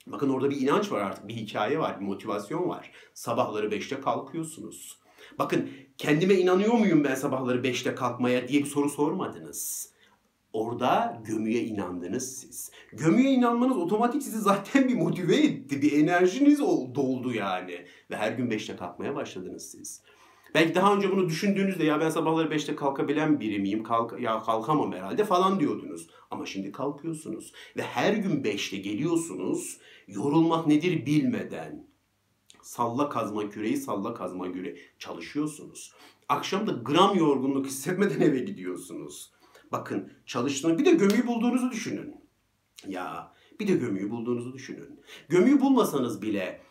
Bakın 0.07 0.29
orada 0.29 0.49
bir 0.49 0.61
inanç 0.61 0.91
var 0.91 1.01
artık, 1.01 1.27
bir 1.27 1.33
hikaye 1.33 1.79
var, 1.79 1.99
bir 1.99 2.05
motivasyon 2.05 2.69
var. 2.69 2.91
Sabahları 3.13 3.71
beşte 3.71 4.01
kalkıyorsunuz. 4.01 4.97
Bakın 5.39 5.69
kendime 5.97 6.33
inanıyor 6.33 6.73
muyum 6.73 7.03
ben 7.03 7.15
sabahları 7.15 7.63
beşte 7.63 7.95
kalkmaya 7.95 8.47
diye 8.47 8.61
bir 8.61 8.69
soru 8.69 8.89
sormadınız. 8.89 9.91
Orada 10.57 11.21
gömüye 11.25 11.63
inandınız 11.63 12.37
siz. 12.37 12.71
Gömüye 12.93 13.31
inanmanız 13.31 13.77
otomatik 13.77 14.23
sizi 14.23 14.39
zaten 14.39 14.87
bir 14.87 14.95
motive 14.95 15.35
etti. 15.35 15.81
Bir 15.81 16.03
enerjiniz 16.03 16.59
doldu 16.95 17.33
yani. 17.33 17.85
Ve 18.11 18.15
her 18.15 18.31
gün 18.31 18.49
5'te 18.49 18.75
kalkmaya 18.75 19.15
başladınız 19.15 19.71
siz. 19.71 20.01
Belki 20.55 20.75
daha 20.75 20.95
önce 20.95 21.11
bunu 21.11 21.29
düşündüğünüzde 21.29 21.83
ya 21.83 21.99
ben 21.99 22.09
sabahları 22.09 22.47
5'te 22.47 22.75
kalkabilen 22.75 23.39
biri 23.39 23.59
miyim? 23.59 23.83
Kalk, 23.83 24.21
ya 24.21 24.39
kalkamam 24.39 24.93
herhalde 24.93 25.25
falan 25.25 25.59
diyordunuz. 25.59 26.09
Ama 26.31 26.45
şimdi 26.45 26.71
kalkıyorsunuz 26.71 27.53
ve 27.77 27.81
her 27.81 28.13
gün 28.13 28.43
beşte 28.43 28.77
geliyorsunuz. 28.77 29.77
Yorulmak 30.07 30.67
nedir 30.67 31.05
bilmeden. 31.05 31.87
Salla 32.61 33.09
kazma 33.09 33.49
küreği, 33.49 33.77
salla 33.77 34.13
kazma 34.13 34.51
küreği 34.51 34.77
çalışıyorsunuz. 34.99 35.93
Akşam 36.29 36.67
da 36.67 36.71
gram 36.71 37.17
yorgunluk 37.17 37.65
hissetmeden 37.65 38.21
eve 38.29 38.39
gidiyorsunuz. 38.39 39.36
Bakın 39.71 40.11
çalıştığınız 40.25 40.79
bir 40.79 40.85
de 40.85 40.91
gömüyü 40.91 41.27
bulduğunuzu 41.27 41.71
düşünün. 41.71 42.15
Ya 42.87 43.33
bir 43.59 43.67
de 43.67 43.73
gömüyü 43.73 44.09
bulduğunuzu 44.09 44.53
düşünün. 44.53 44.99
Gömüyü 45.29 45.61
bulmasanız 45.61 46.21
bile 46.21 46.61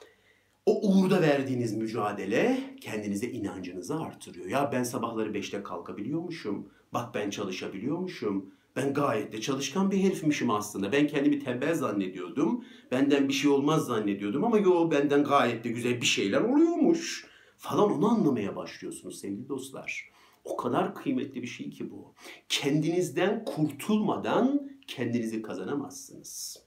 o 0.66 0.80
uğurda 0.88 1.22
verdiğiniz 1.22 1.76
mücadele 1.76 2.60
kendinize 2.80 3.26
inancınızı 3.26 4.00
artırıyor. 4.00 4.46
Ya 4.46 4.70
ben 4.72 4.82
sabahları 4.82 5.34
beşte 5.34 5.62
kalkabiliyormuşum. 5.62 6.68
Bak 6.92 7.14
ben 7.14 7.30
çalışabiliyormuşum. 7.30 8.50
Ben 8.76 8.94
gayet 8.94 9.32
de 9.32 9.40
çalışkan 9.40 9.90
bir 9.90 10.02
herifmişim 10.02 10.50
aslında. 10.50 10.92
Ben 10.92 11.06
kendimi 11.06 11.38
tembel 11.38 11.74
zannediyordum. 11.74 12.64
Benden 12.90 13.28
bir 13.28 13.32
şey 13.32 13.50
olmaz 13.50 13.86
zannediyordum 13.86 14.44
ama 14.44 14.58
yo 14.58 14.90
benden 14.90 15.24
gayet 15.24 15.64
de 15.64 15.68
güzel 15.68 16.00
bir 16.00 16.06
şeyler 16.06 16.40
oluyormuş. 16.40 17.26
Falan 17.58 17.92
onu 17.92 18.10
anlamaya 18.10 18.56
başlıyorsunuz 18.56 19.20
sevgili 19.20 19.48
dostlar. 19.48 20.10
O 20.46 20.56
kadar 20.56 20.94
kıymetli 20.94 21.42
bir 21.42 21.46
şey 21.46 21.70
ki 21.70 21.90
bu. 21.90 22.14
Kendinizden 22.48 23.44
kurtulmadan 23.44 24.70
kendinizi 24.86 25.42
kazanamazsınız. 25.42 26.62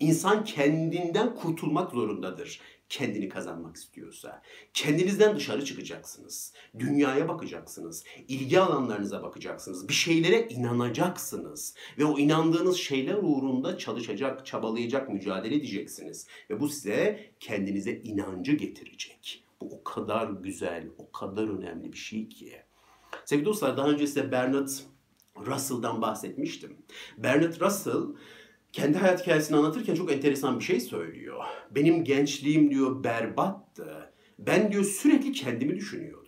İnsan 0.00 0.44
kendinden 0.44 1.34
kurtulmak 1.34 1.90
zorundadır 1.90 2.60
kendini 2.90 3.28
kazanmak 3.28 3.76
istiyorsa. 3.76 4.42
Kendinizden 4.74 5.36
dışarı 5.36 5.64
çıkacaksınız. 5.64 6.52
Dünyaya 6.78 7.28
bakacaksınız. 7.28 8.04
ilgi 8.28 8.60
alanlarınıza 8.60 9.22
bakacaksınız. 9.22 9.88
Bir 9.88 9.94
şeylere 9.94 10.48
inanacaksınız. 10.48 11.74
Ve 11.98 12.04
o 12.04 12.18
inandığınız 12.18 12.76
şeyler 12.76 13.14
uğrunda 13.14 13.78
çalışacak, 13.78 14.46
çabalayacak, 14.46 15.08
mücadele 15.08 15.54
edeceksiniz. 15.54 16.26
Ve 16.50 16.60
bu 16.60 16.68
size 16.68 17.30
kendinize 17.40 17.92
inancı 17.92 18.52
getirecek. 18.52 19.44
Bu 19.60 19.74
o 19.74 19.84
kadar 19.84 20.30
güzel, 20.30 20.86
o 20.98 21.12
kadar 21.12 21.58
önemli 21.58 21.92
bir 21.92 21.98
şey 21.98 22.28
ki. 22.28 22.62
Sevgili 23.24 23.46
dostlar 23.46 23.76
daha 23.76 23.88
önce 23.88 24.06
size 24.06 24.32
Bernard 24.32 24.68
Russell'dan 25.46 26.02
bahsetmiştim. 26.02 26.76
Bernard 27.18 27.60
Russell 27.60 28.02
kendi 28.72 28.98
hayat 28.98 29.22
hikayesini 29.22 29.56
anlatırken 29.56 29.94
çok 29.94 30.12
enteresan 30.12 30.58
bir 30.58 30.64
şey 30.64 30.80
söylüyor. 30.80 31.44
Benim 31.70 32.04
gençliğim 32.04 32.70
diyor 32.70 33.04
berbattı. 33.04 34.12
Ben 34.38 34.72
diyor 34.72 34.84
sürekli 34.84 35.32
kendimi 35.32 35.76
düşünüyordum. 35.76 36.19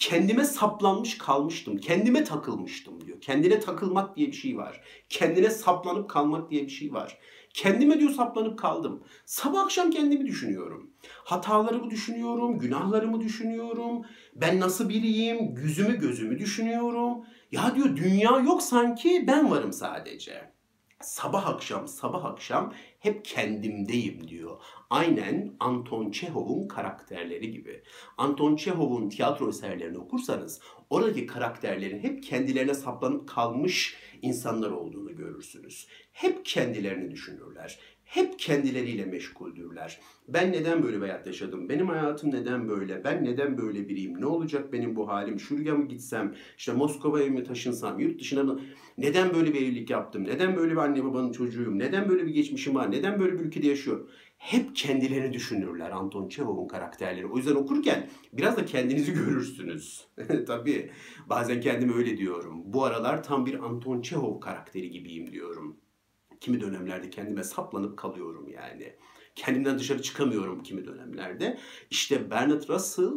Kendime 0.00 0.44
saplanmış 0.44 1.18
kalmıştım. 1.18 1.78
Kendime 1.78 2.24
takılmıştım 2.24 3.06
diyor. 3.06 3.20
Kendine 3.20 3.60
takılmak 3.60 4.16
diye 4.16 4.26
bir 4.26 4.32
şey 4.32 4.56
var. 4.56 4.80
Kendine 5.08 5.50
saplanıp 5.50 6.10
kalmak 6.10 6.50
diye 6.50 6.62
bir 6.62 6.70
şey 6.70 6.92
var. 6.92 7.18
Kendime 7.54 8.00
diyor 8.00 8.10
saplanıp 8.10 8.58
kaldım. 8.58 9.02
Sabah 9.26 9.60
akşam 9.60 9.90
kendimi 9.90 10.26
düşünüyorum. 10.26 10.90
Hatalarımı 11.24 11.90
düşünüyorum, 11.90 12.58
günahlarımı 12.58 13.20
düşünüyorum. 13.20 14.02
Ben 14.34 14.60
nasıl 14.60 14.88
biriyim, 14.88 15.54
yüzümü 15.56 15.98
gözümü 15.98 16.38
düşünüyorum. 16.38 17.24
Ya 17.52 17.74
diyor 17.74 17.96
dünya 17.96 18.38
yok 18.38 18.62
sanki 18.62 19.24
ben 19.26 19.50
varım 19.50 19.72
sadece 19.72 20.52
sabah 21.00 21.46
akşam 21.46 21.88
sabah 21.88 22.24
akşam 22.24 22.72
hep 23.00 23.24
kendimdeyim 23.24 24.28
diyor. 24.28 24.60
Aynen 24.90 25.56
Anton 25.60 26.10
Çehov'un 26.10 26.68
karakterleri 26.68 27.50
gibi. 27.50 27.82
Anton 28.18 28.56
Çehov'un 28.56 29.08
tiyatro 29.08 29.48
eserlerini 29.48 29.98
okursanız 29.98 30.60
oradaki 30.90 31.26
karakterlerin 31.26 31.98
hep 31.98 32.22
kendilerine 32.22 32.74
saplanıp 32.74 33.28
kalmış 33.28 33.96
insanlar 34.22 34.70
olduğunu 34.70 35.16
görürsünüz. 35.16 35.88
Hep 36.12 36.44
kendilerini 36.44 37.10
düşünürler 37.10 37.78
hep 38.10 38.38
kendileriyle 38.38 39.04
meşguldürler. 39.04 40.00
Ben 40.28 40.52
neden 40.52 40.82
böyle 40.82 40.96
bir 40.96 41.00
hayat 41.00 41.26
yaşadım? 41.26 41.68
Benim 41.68 41.88
hayatım 41.88 42.30
neden 42.30 42.68
böyle? 42.68 43.04
Ben 43.04 43.24
neden 43.24 43.58
böyle 43.58 43.88
biriyim? 43.88 44.20
Ne 44.20 44.26
olacak 44.26 44.72
benim 44.72 44.96
bu 44.96 45.08
halim? 45.08 45.40
Şuraya 45.40 45.74
mı 45.74 45.88
gitsem? 45.88 46.34
İşte 46.58 46.72
Moskova'ya 46.72 47.30
mı 47.30 47.44
taşınsam? 47.44 48.00
Yurt 48.00 48.20
dışına 48.20 48.42
mı? 48.42 48.60
Neden 48.98 49.34
böyle 49.34 49.54
bir 49.54 49.62
evlilik 49.62 49.90
yaptım? 49.90 50.24
Neden 50.24 50.56
böyle 50.56 50.72
bir 50.72 50.76
anne 50.76 51.04
babanın 51.04 51.32
çocuğuyum? 51.32 51.78
Neden 51.78 52.08
böyle 52.08 52.26
bir 52.26 52.30
geçmişim 52.30 52.74
var? 52.74 52.92
Neden 52.92 53.20
böyle 53.20 53.32
bir 53.32 53.44
ülkede 53.44 53.66
yaşıyorum? 53.66 54.10
Hep 54.38 54.76
kendilerini 54.76 55.32
düşünürler 55.32 55.90
Anton 55.90 56.28
Çehov'un 56.28 56.68
karakterleri. 56.68 57.26
O 57.26 57.36
yüzden 57.36 57.54
okurken 57.54 58.08
biraz 58.32 58.56
da 58.56 58.64
kendinizi 58.64 59.12
görürsünüz. 59.14 60.06
Tabii 60.46 60.90
bazen 61.28 61.60
kendime 61.60 61.94
öyle 61.94 62.16
diyorum. 62.16 62.62
Bu 62.64 62.84
aralar 62.84 63.22
tam 63.22 63.46
bir 63.46 63.64
Anton 63.64 64.00
Çehov 64.00 64.40
karakteri 64.40 64.90
gibiyim 64.90 65.32
diyorum 65.32 65.76
kimi 66.40 66.60
dönemlerde 66.60 67.10
kendime 67.10 67.44
saplanıp 67.44 67.98
kalıyorum 67.98 68.48
yani. 68.48 68.96
Kendimden 69.34 69.78
dışarı 69.78 70.02
çıkamıyorum 70.02 70.62
kimi 70.62 70.86
dönemlerde. 70.86 71.58
İşte 71.90 72.30
Bernard 72.30 72.68
Russell 72.68 73.12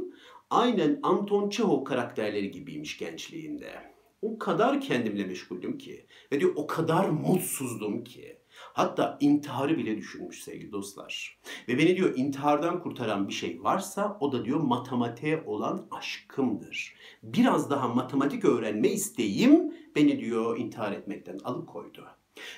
aynen 0.50 1.00
Anton 1.04 1.50
Çehov 1.50 1.84
karakterleri 1.84 2.52
gibiymiş 2.52 2.98
gençliğinde. 2.98 3.94
O 4.22 4.40
kadar 4.40 4.82
kendimle 4.82 5.26
meşguldüm 5.26 5.78
ki 5.78 6.06
ve 6.32 6.40
diyor 6.40 6.52
o 6.56 6.68
kadar 6.68 7.10
mutsuzdum 7.10 8.04
ki. 8.04 8.38
Hatta 8.56 9.18
intiharı 9.20 9.78
bile 9.78 9.98
düşünmüş 9.98 10.44
sevgili 10.44 10.72
dostlar. 10.72 11.40
Ve 11.68 11.78
beni 11.78 11.98
diyor 11.98 12.14
intihardan 12.18 12.84
kurtaran 12.84 13.28
bir 13.28 13.34
şey 13.34 13.64
varsa 13.64 14.18
o 14.20 14.32
da 14.32 14.46
diyor 14.46 14.60
matematiğe 14.60 15.44
olan 15.46 15.88
aşkımdır. 15.92 16.96
Biraz 17.24 17.70
daha 17.70 17.88
matematik 17.88 18.46
öğrenme 18.46 18.90
isteğim 18.90 19.74
beni 19.96 20.20
diyor 20.20 20.58
intihar 20.58 20.92
etmekten 20.92 21.40
alıkoydu. 21.44 22.08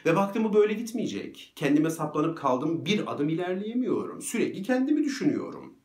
Ve 0.06 0.16
baktım 0.16 0.44
bu 0.44 0.54
böyle 0.54 0.74
gitmeyecek. 0.74 1.54
Kendime 1.56 1.90
saplanıp 1.90 2.38
kaldım 2.38 2.86
bir 2.86 3.12
adım 3.12 3.30
ilerleyemiyorum. 3.30 4.22
Sürekli 4.22 4.64
kendimi 4.64 5.04
düşünüyorum. 5.04 5.76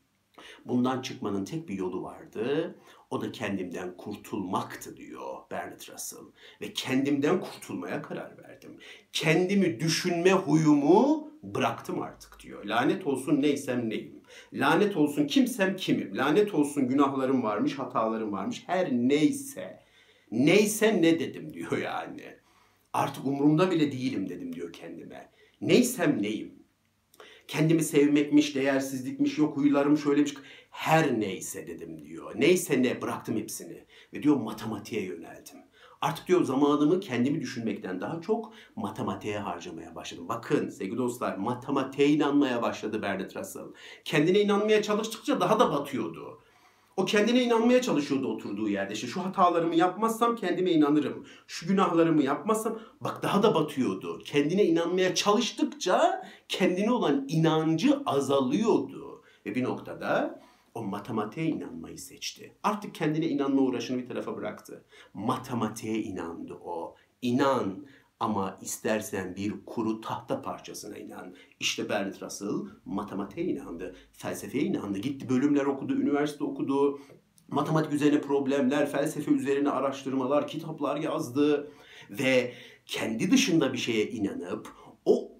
Bundan 0.65 1.01
çıkmanın 1.01 1.45
tek 1.45 1.69
bir 1.69 1.77
yolu 1.77 2.03
vardı. 2.03 2.75
O 3.09 3.21
da 3.21 3.31
kendimden 3.31 3.97
kurtulmaktı 3.97 4.97
diyor 4.97 5.37
Bernard 5.51 5.81
Russell. 5.93 6.25
Ve 6.61 6.73
kendimden 6.73 7.41
kurtulmaya 7.41 8.01
karar 8.01 8.37
verdim. 8.37 8.77
Kendimi 9.13 9.79
düşünme 9.79 10.31
huyumu 10.31 11.31
bıraktım 11.43 12.01
artık 12.01 12.39
diyor. 12.39 12.65
Lanet 12.65 13.07
olsun 13.07 13.41
neysem 13.41 13.89
neyim. 13.89 14.21
Lanet 14.53 14.97
olsun 14.97 15.27
kimsem 15.27 15.75
kimim. 15.75 16.17
Lanet 16.17 16.53
olsun 16.53 16.87
günahlarım 16.87 17.43
varmış, 17.43 17.79
hatalarım 17.79 18.31
varmış. 18.31 18.63
Her 18.67 18.91
neyse. 18.91 19.79
Neyse 20.31 21.01
ne 21.01 21.19
dedim 21.19 21.53
diyor 21.53 21.77
yani. 21.77 22.40
Artık 22.93 23.25
umurumda 23.25 23.71
bile 23.71 23.91
değilim 23.91 24.29
dedim 24.29 24.55
diyor 24.55 24.73
kendime. 24.73 25.31
Neysem 25.61 26.21
neyim. 26.21 26.61
Kendimi 27.47 27.83
sevmekmiş, 27.83 28.55
değersizlikmiş, 28.55 29.37
yok 29.37 29.57
huylarım 29.57 29.97
şöylemiş. 29.97 30.33
Her 30.69 31.19
neyse 31.19 31.67
dedim 31.67 32.05
diyor. 32.05 32.31
Neyse 32.35 32.83
ne 32.83 33.01
bıraktım 33.01 33.37
hepsini. 33.37 33.85
Ve 34.13 34.23
diyor 34.23 34.35
matematiğe 34.35 35.03
yöneldim. 35.03 35.57
Artık 36.01 36.27
diyor 36.27 36.43
zamanımı 36.43 36.99
kendimi 36.99 37.41
düşünmekten 37.41 38.01
daha 38.01 38.21
çok 38.21 38.53
matematiğe 38.75 39.39
harcamaya 39.39 39.95
başladım. 39.95 40.25
Bakın 40.29 40.69
sevgili 40.69 40.97
dostlar 40.97 41.37
matematiğe 41.37 42.09
inanmaya 42.09 42.61
başladı 42.61 43.01
Bernard 43.01 43.35
Russell. 43.35 43.67
Kendine 44.05 44.39
inanmaya 44.39 44.81
çalıştıkça 44.81 45.39
daha 45.39 45.59
da 45.59 45.71
batıyordu. 45.71 46.40
O 47.01 47.05
kendine 47.05 47.43
inanmaya 47.43 47.81
çalışıyordu 47.81 48.27
oturduğu 48.27 48.69
yerde. 48.69 48.93
İşte 48.93 49.07
şu 49.07 49.25
hatalarımı 49.25 49.75
yapmazsam 49.75 50.35
kendime 50.35 50.71
inanırım. 50.71 51.25
Şu 51.47 51.67
günahlarımı 51.67 52.23
yapmazsam 52.23 52.79
bak 53.01 53.23
daha 53.23 53.43
da 53.43 53.55
batıyordu. 53.55 54.19
Kendine 54.25 54.65
inanmaya 54.65 55.15
çalıştıkça 55.15 56.25
kendine 56.49 56.91
olan 56.91 57.25
inancı 57.27 57.99
azalıyordu. 58.05 59.23
Ve 59.45 59.55
bir 59.55 59.63
noktada 59.63 60.41
o 60.73 60.83
matematiğe 60.83 61.47
inanmayı 61.47 61.97
seçti. 61.97 62.55
Artık 62.63 62.95
kendine 62.95 63.27
inanma 63.27 63.61
uğraşını 63.61 63.97
bir 63.97 64.07
tarafa 64.07 64.35
bıraktı. 64.35 64.85
Matematiğe 65.13 66.01
inandı 66.01 66.53
o. 66.53 66.95
İnan, 67.21 67.85
ama 68.21 68.57
istersen 68.61 69.35
bir 69.35 69.53
kuru 69.65 70.01
tahta 70.01 70.41
parçasına 70.41 70.97
inan. 70.97 71.35
İşte 71.59 71.89
Bernard 71.89 72.21
Russell 72.21 72.53
matematiğe 72.85 73.45
inandı, 73.45 73.95
felsefeye 74.13 74.63
inandı. 74.63 74.99
Gitti 74.99 75.29
bölümler 75.29 75.65
okudu, 75.65 75.93
üniversite 75.93 76.43
okudu. 76.43 76.99
Matematik 77.47 77.93
üzerine 77.93 78.21
problemler, 78.21 78.91
felsefe 78.91 79.31
üzerine 79.31 79.69
araştırmalar, 79.69 80.47
kitaplar 80.47 80.97
yazdı. 80.97 81.71
Ve 82.09 82.53
kendi 82.85 83.31
dışında 83.31 83.73
bir 83.73 83.77
şeye 83.77 84.09
inanıp 84.09 84.69
o 85.05 85.31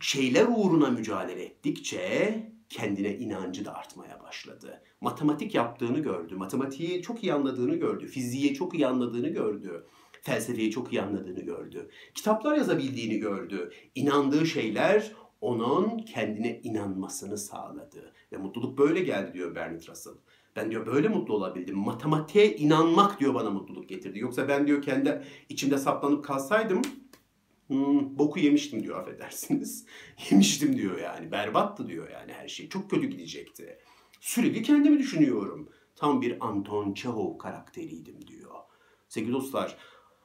şeyler 0.00 0.46
uğruna 0.56 0.90
mücadele 0.90 1.42
ettikçe 1.42 2.52
kendine 2.68 3.16
inancı 3.16 3.64
da 3.64 3.74
artmaya 3.74 4.22
başladı. 4.22 4.82
Matematik 5.00 5.54
yaptığını 5.54 5.98
gördü, 5.98 6.36
matematiği 6.36 7.02
çok 7.02 7.22
iyi 7.22 7.34
anladığını 7.34 7.74
gördü, 7.74 8.06
fiziği 8.06 8.54
çok 8.54 8.74
iyi 8.74 8.86
anladığını 8.86 9.28
gördü 9.28 9.86
felsefeyi 10.22 10.70
çok 10.70 10.92
iyi 10.92 11.02
anladığını 11.02 11.40
gördü. 11.40 11.90
Kitaplar 12.14 12.56
yazabildiğini 12.56 13.18
gördü. 13.18 13.70
İnandığı 13.94 14.46
şeyler 14.46 15.12
onun 15.40 15.98
kendine 15.98 16.60
inanmasını 16.60 17.38
sağladı. 17.38 18.12
Ve 18.32 18.36
mutluluk 18.36 18.78
böyle 18.78 19.00
geldi 19.00 19.34
diyor 19.34 19.54
Bernard 19.54 19.88
Russell. 19.88 20.12
Ben 20.56 20.70
diyor 20.70 20.86
böyle 20.86 21.08
mutlu 21.08 21.34
olabildim. 21.34 21.76
Matematiğe 21.76 22.56
inanmak 22.56 23.20
diyor 23.20 23.34
bana 23.34 23.50
mutluluk 23.50 23.88
getirdi. 23.88 24.18
Yoksa 24.18 24.48
ben 24.48 24.66
diyor 24.66 24.82
kendi 24.82 25.22
içimde 25.48 25.78
saplanıp 25.78 26.24
kalsaydım 26.24 26.82
Hmm, 27.70 28.18
boku 28.18 28.40
yemiştim 28.40 28.82
diyor 28.82 29.00
affedersiniz. 29.00 29.86
yemiştim 30.30 30.76
diyor 30.76 30.98
yani. 30.98 31.32
Berbattı 31.32 31.88
diyor 31.88 32.10
yani 32.10 32.32
her 32.32 32.48
şey. 32.48 32.68
Çok 32.68 32.90
kötü 32.90 33.06
gidecekti. 33.06 33.78
Sürekli 34.20 34.62
kendimi 34.62 34.98
düşünüyorum. 34.98 35.68
Tam 35.96 36.22
bir 36.22 36.46
Anton 36.46 36.94
Çehov 36.94 37.38
karakteriydim 37.38 38.26
diyor. 38.26 38.54
Sevgili 39.08 39.32
dostlar, 39.32 39.76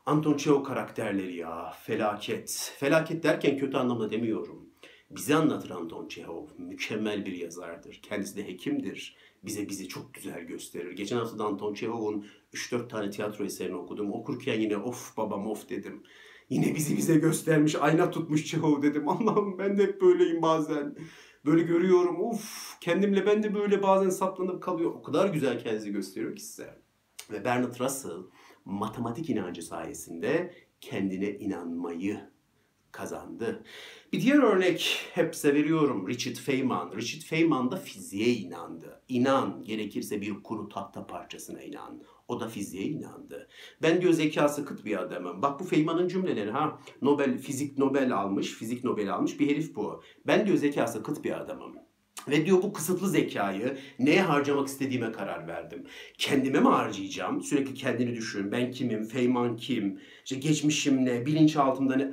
Anton 0.06 0.38
Çehov 0.38 0.64
karakterleri 0.64 1.36
ya 1.36 1.74
felaket. 1.84 2.74
Felaket 2.78 3.24
derken 3.24 3.58
kötü 3.58 3.78
anlamda 3.78 4.12
demiyorum. 4.12 4.70
Bizi 5.10 5.36
anlatır 5.36 5.70
Anton 5.70 6.08
Çehov. 6.08 6.48
Mükemmel 6.58 7.26
bir 7.26 7.32
yazardır. 7.32 8.00
Kendisi 8.04 8.38
de 8.38 8.48
hekimdir. 8.48 9.18
Bize 9.44 9.70
bizi 9.70 9.88
çok 9.88 10.14
güzel 10.14 10.42
gösterir. 10.42 10.92
Geçen 10.92 11.18
hafta 11.18 11.40
da 11.40 11.46
Anton 11.46 11.74
Çehov'un 11.74 12.26
3-4 12.54 12.88
tane 12.88 13.10
tiyatro 13.10 13.46
eserini 13.46 13.76
okudum. 13.76 14.14
Okurken 14.14 14.60
yine 14.60 14.78
of 14.78 15.18
babam 15.18 15.48
of 15.48 15.70
dedim. 15.70 16.04
Yine 16.50 16.76
bizi 16.76 16.98
bize 16.98 17.16
göstermiş, 17.16 17.76
ayna 17.76 18.12
tutmuş 18.12 18.46
Çehov 18.46 18.82
dedim. 18.82 19.10
Allah'ım 19.10 19.58
ben 19.58 19.78
de 19.78 19.84
hep 19.84 20.02
böyleyim 20.02 20.42
bazen. 20.42 20.96
Böyle 21.46 21.62
görüyorum, 21.62 22.30
uf 22.30 22.80
kendimle 22.82 23.26
ben 23.26 23.44
de 23.44 23.54
böyle 23.56 23.84
bazen 23.84 24.10
saplanıp 24.10 24.64
kalıyor. 24.64 24.92
O 24.92 25.02
kadar 25.02 25.30
güzel 25.30 25.64
kendisi 25.64 25.92
gösteriyor 25.92 26.36
ki 26.36 26.44
size. 26.44 26.82
Ve 27.32 27.46
Bernard 27.46 27.80
Russell 27.80 28.24
matematik 28.66 29.30
inancı 29.30 29.62
sayesinde 29.62 30.54
kendine 30.82 31.30
inanmayı 31.30 32.36
kazandı. 32.92 33.64
Bir 34.14 34.22
diğer 34.22 34.38
örnek 34.38 35.00
hep 35.14 35.46
veriyorum 35.46 36.08
Richard 36.08 36.36
Feynman. 36.36 36.92
Richard 36.96 37.22
Feynman 37.22 37.72
da 37.72 37.78
fiziğe 37.78 38.28
inandı. 38.28 39.02
İnan, 39.08 39.64
gerekirse 39.64 40.22
bir 40.22 40.44
kuru 40.44 40.70
tahta 40.70 41.08
parçasına 41.08 41.62
inan. 41.62 42.02
O 42.28 42.40
da 42.40 42.50
fiziğe 42.50 42.84
inandı. 42.84 43.48
Ben 43.82 44.02
diyor 44.02 44.14
zekası 44.14 44.66
kıt 44.66 44.86
bir 44.86 45.02
adamım. 45.02 45.42
Bak 45.42 45.60
bu 45.60 45.64
Feynman'ın 45.64 46.08
cümleleri 46.08 46.52
ha. 46.52 46.80
Nobel, 47.02 47.38
fizik 47.38 47.78
Nobel 47.78 48.18
almış, 48.18 48.54
fizik 48.54 48.84
Nobel 48.84 49.14
almış 49.14 49.40
bir 49.40 49.50
herif 49.50 49.76
bu. 49.76 50.04
Ben 50.28 50.46
diyor 50.46 50.58
zekası 50.58 51.04
kıt 51.04 51.24
bir 51.24 51.42
adamım. 51.42 51.76
Ve 52.28 52.46
diyor 52.46 52.64
bu 52.64 52.74
kısıtlı 52.74 53.10
zekayı 53.10 53.78
neye 54.00 54.22
harcamak 54.22 54.68
istediğime 54.68 55.12
karar 55.12 55.48
verdim. 55.48 55.84
Kendime 56.18 56.60
mi 56.60 56.68
harcayacağım? 56.68 57.42
Sürekli 57.42 57.74
kendini 57.74 58.16
düşün. 58.16 58.52
Ben 58.52 58.72
kimim? 58.72 59.06
Feynman 59.06 59.58
kim? 59.58 60.00
İşte 60.24 60.36
geçmişim 60.36 61.06
ne? 61.06 61.26
Bilinçaltımda 61.26 61.96
ne? 61.96 62.12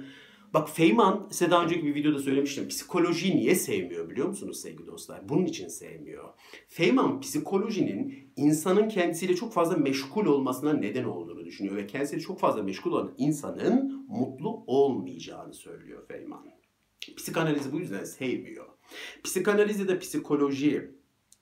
Bak 0.55 0.71
Feynman 0.71 1.29
size 1.31 1.51
daha 1.51 1.65
önceki 1.65 1.87
bir 1.87 1.95
videoda 1.95 2.19
söylemiştim. 2.19 2.69
Psikolojiyi 2.69 3.37
niye 3.37 3.55
sevmiyor 3.55 4.11
biliyor 4.11 4.29
musunuz 4.29 4.61
sevgili 4.61 4.87
dostlar? 4.87 5.29
Bunun 5.29 5.45
için 5.45 5.69
sevmiyor. 5.69 6.29
Feynman 6.69 7.21
psikolojinin 7.21 8.33
insanın 8.37 8.89
kendisiyle 8.89 9.37
çok 9.37 9.53
fazla 9.53 9.77
meşgul 9.77 10.27
olmasına 10.27 10.73
neden 10.73 11.05
olduğunu 11.05 11.45
düşünüyor. 11.45 11.77
Ve 11.77 11.87
kendisiyle 11.87 12.23
çok 12.23 12.41
fazla 12.41 12.63
meşgul 12.63 12.93
olan 12.93 13.15
insanın 13.19 14.07
mutlu 14.09 14.65
olmayacağını 14.67 15.55
söylüyor 15.55 16.07
Feynman. 16.09 16.45
Psikanalizi 17.17 17.73
bu 17.73 17.79
yüzden 17.79 18.05
sevmiyor. 18.05 18.72
Psikanaliz 19.25 19.81
ya 19.81 19.89
da 19.89 19.99
psikoloji 19.99 20.91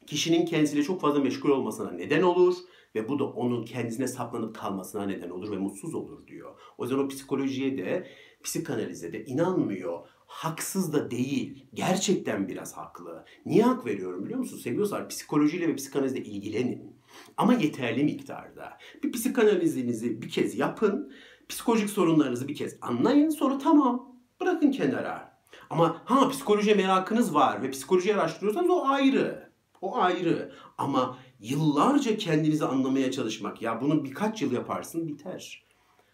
kişinin 0.07 0.47
kendisiyle 0.47 0.83
çok 0.83 1.01
fazla 1.01 1.21
meşgul 1.21 1.51
olmasına 1.51 1.91
neden 1.91 2.23
olur 2.23 2.55
ve 2.95 3.09
bu 3.09 3.19
da 3.19 3.25
onun 3.25 3.65
kendisine 3.65 4.09
saplanıp 4.09 4.55
kalmasına 4.55 5.07
neden 5.07 5.31
olur 5.31 5.51
ve 5.51 5.57
mutsuz 5.57 5.95
olur 5.95 6.27
diyor. 6.27 6.61
O 6.79 6.85
yüzden 6.85 6.99
o 6.99 7.09
psikolojiye 7.09 7.79
de 7.79 8.07
psikanalize 8.45 9.13
de 9.13 9.25
inanmıyor. 9.25 10.09
Haksız 10.27 10.93
da 10.93 11.11
değil. 11.11 11.67
Gerçekten 11.75 12.49
biraz 12.49 12.77
haklı. 12.77 13.25
Niye 13.47 13.63
hak 13.63 13.87
veriyorum 13.87 14.25
biliyor 14.25 14.39
musun? 14.39 14.59
Seviyorsan 14.59 15.09
psikolojiyle 15.09 15.69
ve 15.69 15.77
psikanalizle 15.77 16.19
ilgilenin. 16.19 16.97
Ama 17.37 17.55
yeterli 17.55 18.05
miktarda. 18.05 18.79
Bir 19.03 19.13
psikanalizinizi 19.13 20.23
bir 20.23 20.29
kez 20.29 20.59
yapın. 20.59 21.13
Psikolojik 21.49 21.91
sorunlarınızı 21.91 22.49
bir 22.49 22.55
kez 22.55 22.77
anlayın. 22.81 23.29
Sonra 23.29 23.59
tamam 23.59 24.17
bırakın 24.41 24.71
kenara. 24.71 25.30
Ama 25.71 26.03
ha 26.05 26.29
psikoloji 26.29 26.75
merakınız 26.75 27.35
var 27.35 27.63
ve 27.63 27.71
psikoloji 27.71 28.15
araştırıyorsanız 28.15 28.71
o 28.71 28.87
ayrı. 28.87 29.51
O 29.81 29.97
ayrı. 29.97 30.53
Ama 30.79 31.19
yıllarca 31.41 32.17
kendinizi 32.17 32.65
anlamaya 32.65 33.11
çalışmak 33.11 33.63
ya 33.63 33.81
bunu 33.81 34.05
birkaç 34.05 34.43
yıl 34.43 34.53
yaparsın 34.53 35.09
biter. 35.09 35.65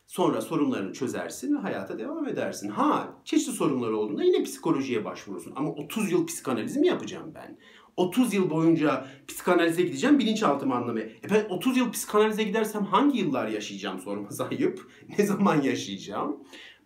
Sonra 0.07 0.41
sorunlarını 0.41 0.93
çözersin 0.93 1.57
ve 1.57 1.59
hayata 1.59 1.99
devam 1.99 2.29
edersin. 2.29 2.69
Ha 2.69 3.15
çeşitli 3.25 3.53
sorunları 3.53 3.97
olduğunda 3.97 4.25
yine 4.25 4.43
psikolojiye 4.43 5.05
başvurursun. 5.05 5.53
Ama 5.57 5.71
30 5.71 6.13
yıl 6.13 6.27
psikanaliz 6.27 6.77
mi 6.77 6.87
yapacağım 6.87 7.33
ben? 7.35 7.59
30 7.97 8.35
yıl 8.35 8.51
boyunca 8.51 9.07
psikanalize 9.29 9.83
gideceğim 9.83 10.19
bilinçaltımı 10.19 10.75
anlamaya. 10.75 11.07
E 11.07 11.31
ben 11.31 11.47
30 11.49 11.77
yıl 11.77 11.93
psikanalize 11.93 12.43
gidersem 12.43 12.85
hangi 12.85 13.19
yıllar 13.19 13.49
yaşayacağım 13.49 14.01
sorması 14.01 14.45
ayıp. 14.45 14.91
Ne 15.19 15.27
zaman 15.27 15.63
yaşayacağım? 15.63 16.37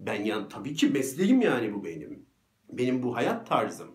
Ben 0.01 0.25
yani 0.25 0.49
tabii 0.49 0.75
ki 0.75 0.87
mesleğim 0.87 1.41
yani 1.41 1.75
bu 1.75 1.85
benim. 1.85 2.30
Benim 2.73 3.03
bu 3.03 3.17
hayat 3.17 3.47
tarzım. 3.47 3.89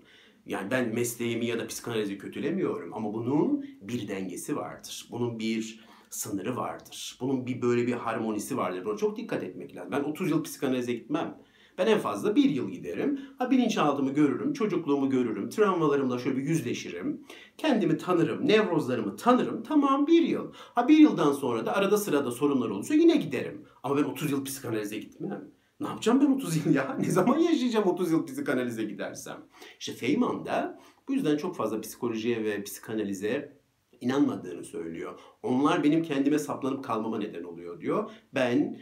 Yani 0.45 0.71
ben 0.71 0.93
mesleğimi 0.93 1.45
ya 1.45 1.59
da 1.59 1.67
psikanalizi 1.67 2.17
kötülemiyorum 2.17 2.93
ama 2.93 3.13
bunun 3.13 3.65
bir 3.81 4.07
dengesi 4.07 4.55
vardır. 4.55 5.07
Bunun 5.11 5.39
bir 5.39 5.85
sınırı 6.09 6.55
vardır. 6.55 7.17
Bunun 7.21 7.45
bir 7.45 7.61
böyle 7.61 7.87
bir 7.87 7.93
harmonisi 7.93 8.57
vardır. 8.57 8.85
Buna 8.85 8.97
çok 8.97 9.17
dikkat 9.17 9.43
etmek 9.43 9.75
lazım. 9.75 9.91
Ben 9.91 10.03
30 10.03 10.29
yıl 10.29 10.43
psikanalize 10.43 10.93
gitmem. 10.93 11.37
Ben 11.77 11.87
en 11.87 11.99
fazla 11.99 12.35
bir 12.35 12.49
yıl 12.49 12.69
giderim. 12.69 13.19
Ha 13.37 13.51
bilinçaltımı 13.51 14.13
görürüm, 14.13 14.53
çocukluğumu 14.53 15.09
görürüm, 15.09 15.49
travmalarımla 15.49 16.19
şöyle 16.19 16.37
bir 16.37 16.43
yüzleşirim. 16.43 17.21
Kendimi 17.57 17.97
tanırım, 17.97 18.47
nevrozlarımı 18.47 19.15
tanırım. 19.15 19.63
Tamam 19.63 20.07
bir 20.07 20.21
yıl. 20.21 20.53
Ha 20.53 20.87
bir 20.87 20.97
yıldan 20.97 21.31
sonra 21.31 21.65
da 21.65 21.75
arada 21.75 21.97
sırada 21.97 22.31
sorunlar 22.31 22.69
olursa 22.69 22.93
yine 22.93 23.15
giderim. 23.15 23.65
Ama 23.83 23.97
ben 23.97 24.03
30 24.03 24.31
yıl 24.31 24.45
psikanalize 24.45 24.97
gitmem. 24.97 25.54
Ne 25.79 25.87
yapacağım 25.87 26.21
ben 26.21 26.31
30 26.31 26.65
yıl 26.65 26.75
ya? 26.75 26.97
Ne 26.99 27.11
zaman 27.11 27.37
yaşayacağım 27.37 27.85
30 27.87 28.11
yıl 28.11 28.25
psikanalize 28.25 28.83
gidersem? 28.83 29.37
İşte 29.79 29.93
Feynman 29.93 30.45
da 30.45 30.79
bu 31.07 31.13
yüzden 31.13 31.37
çok 31.37 31.55
fazla 31.55 31.81
psikolojiye 31.81 32.43
ve 32.43 32.63
psikanalize 32.63 33.57
inanmadığını 34.01 34.63
söylüyor. 34.63 35.19
Onlar 35.43 35.83
benim 35.83 36.03
kendime 36.03 36.39
saplanıp 36.39 36.83
kalmama 36.83 37.17
neden 37.17 37.43
oluyor 37.43 37.81
diyor. 37.81 38.11
Ben 38.33 38.79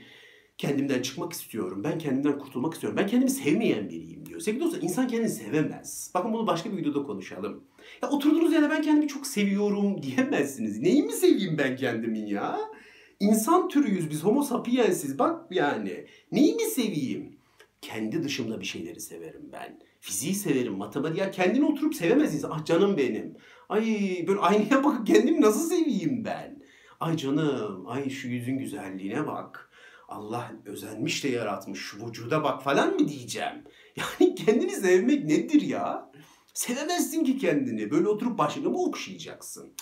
kendimden 0.58 1.01
çıkmak 1.01 1.34
istiyorum. 1.34 1.84
Ben 1.84 1.97
kendimden 1.97 2.39
kurtulmak 2.39 2.73
istiyorum. 2.73 2.97
Ben 2.97 3.08
kendimi 3.08 3.29
sevmeyen 3.29 3.89
biriyim 3.89 4.25
diyor. 4.25 4.39
Sevgili 4.39 4.63
dostlar 4.63 4.82
insan 4.82 5.08
kendini 5.08 5.29
sevemez. 5.29 6.12
Bakın 6.13 6.34
bunu 6.34 6.47
başka 6.47 6.71
bir 6.71 6.77
videoda 6.77 7.03
konuşalım. 7.03 7.63
Ya 8.03 8.10
oturduğunuz 8.10 8.53
yerde 8.53 8.69
ben 8.69 8.82
kendimi 8.82 9.08
çok 9.08 9.27
seviyorum 9.27 10.03
diyemezsiniz. 10.03 10.79
Neyi 10.79 11.03
mi 11.03 11.12
seveyim 11.12 11.58
ben 11.58 11.75
kendimin 11.75 12.25
ya? 12.25 12.60
İnsan 13.23 13.69
türüyüz 13.69 14.09
biz 14.09 14.23
homo 14.23 14.43
sapiensiz. 14.43 15.19
Bak 15.19 15.45
yani 15.51 16.05
neyi 16.31 16.55
mi 16.55 16.63
seveyim? 16.63 17.36
Kendi 17.81 18.23
dışımda 18.23 18.59
bir 18.59 18.65
şeyleri 18.65 19.01
severim 19.01 19.49
ben. 19.53 19.79
Fiziği 19.99 20.36
severim, 20.36 20.73
matematik. 20.73 21.17
Ya 21.17 21.31
kendini 21.31 21.65
oturup 21.65 21.95
sevemez 21.95 22.36
insan. 22.36 22.51
Ah 22.51 22.65
canım 22.65 22.97
benim. 22.97 23.38
Ay 23.69 23.86
böyle 24.27 24.39
aynaya 24.39 24.83
bakıp 24.83 25.07
kendimi 25.07 25.41
nasıl 25.41 25.69
seveyim 25.69 26.25
ben? 26.25 26.63
Ay 26.99 27.17
canım, 27.17 27.83
ay 27.88 28.09
şu 28.09 28.27
yüzün 28.27 28.57
güzelliğine 28.57 29.27
bak. 29.27 29.69
Allah 30.07 30.51
özenmiş 30.65 31.23
de 31.23 31.27
yaratmış 31.27 31.79
şu 31.79 32.07
vücuda 32.07 32.43
bak 32.43 32.63
falan 32.63 32.93
mı 32.93 33.07
diyeceğim? 33.07 33.63
Yani 33.95 34.36
kendini 34.36 34.71
sevmek 34.71 35.25
nedir 35.25 35.62
ya? 35.62 36.12
Sevemezsin 36.53 37.23
ki 37.23 37.38
kendini. 37.38 37.91
Böyle 37.91 38.07
oturup 38.07 38.38
başını 38.38 38.69
mı 38.69 38.83
okşayacaksın? 38.83 39.73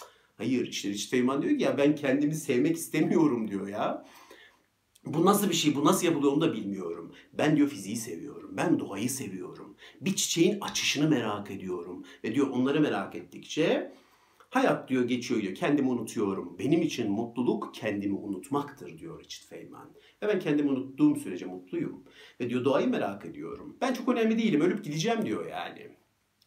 Hayır 0.42 0.68
işte 0.68 0.90
Richard 0.90 1.10
Feynman 1.10 1.42
diyor 1.42 1.58
ki 1.58 1.64
ya 1.64 1.78
ben 1.78 1.96
kendimi 1.96 2.36
sevmek 2.36 2.78
istemiyorum 2.78 3.48
diyor 3.48 3.68
ya. 3.68 4.06
Bu 5.06 5.26
nasıl 5.26 5.50
bir 5.50 5.54
şey, 5.54 5.76
bu 5.76 5.86
nasıl 5.86 6.06
yapılıyor 6.06 6.34
onu 6.34 6.42
da 6.42 6.54
bilmiyorum. 6.54 7.14
Ben 7.34 7.58
diyor 7.58 7.68
fiziği 7.68 7.96
seviyorum, 7.96 8.58
ben 8.58 8.80
doğayı 8.80 9.10
seviyorum. 9.10 9.76
Bir 10.02 10.16
çiçeğin 10.16 10.58
açışını 10.62 11.10
merak 11.10 11.52
ediyorum. 11.52 12.06
Ve 12.24 12.36
diyor 12.36 12.48
onları 12.48 12.82
merak 12.82 13.16
ettikçe 13.16 13.94
hayat 14.50 14.90
diyor 14.90 15.04
geçiyor 15.04 15.42
diyor. 15.42 15.56
Kendimi 15.56 15.90
unutuyorum. 15.90 16.60
Benim 16.60 16.82
için 16.82 17.12
mutluluk 17.12 17.74
kendimi 17.74 18.16
unutmaktır 18.16 18.98
diyor 18.98 19.20
Richard 19.20 19.50
Feynman. 19.50 19.92
Ve 20.24 20.28
ben 20.28 20.40
kendimi 20.40 20.70
unuttuğum 20.70 21.16
sürece 21.16 21.46
mutluyum. 21.46 22.04
Ve 22.40 22.50
diyor 22.50 22.66
doğayı 22.66 22.88
merak 22.88 23.26
ediyorum. 23.26 23.78
Ben 23.82 23.94
çok 23.94 24.10
önemli 24.10 24.38
değilim, 24.38 24.62
ölüp 24.62 24.84
gideceğim 24.84 25.26
diyor 25.26 25.48
yani. 25.48 26.01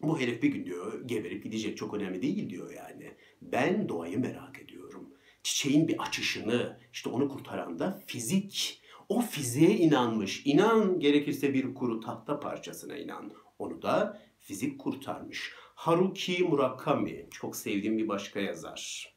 Bu 0.09 0.21
herif 0.21 0.43
bir 0.43 0.49
gün 0.49 0.67
diyor 0.67 1.09
geberip 1.09 1.45
gidecek 1.45 1.77
çok 1.77 1.95
önemli 1.95 2.23
değil 2.23 2.51
diyor 2.51 2.73
yani. 2.73 3.14
Ben 3.43 3.88
doğayı 3.88 4.21
merak 4.21 4.61
ediyorum. 4.62 5.11
Çiçeğin 5.43 5.88
bir 5.88 6.03
açışını, 6.03 6.79
işte 6.93 7.11
onu 7.11 7.29
kurtaran 7.29 7.79
da 7.79 8.03
fizik. 8.07 8.81
O 9.09 9.21
fiziğe 9.21 9.77
inanmış. 9.77 10.43
İnan 10.47 11.01
gerekirse 11.01 11.55
bir 11.55 11.75
kuru 11.75 12.01
tahta 12.01 12.40
parçasına 12.40 12.97
inan. 12.97 13.33
Onu 13.59 13.83
da 13.83 14.21
fizik 14.40 14.81
kurtarmış. 14.81 15.53
Haruki 15.75 16.45
Murakami 16.45 17.27
çok 17.31 17.57
sevdiğim 17.57 17.99
bir 17.99 18.09
başka 18.09 18.40
yazar. 18.40 19.14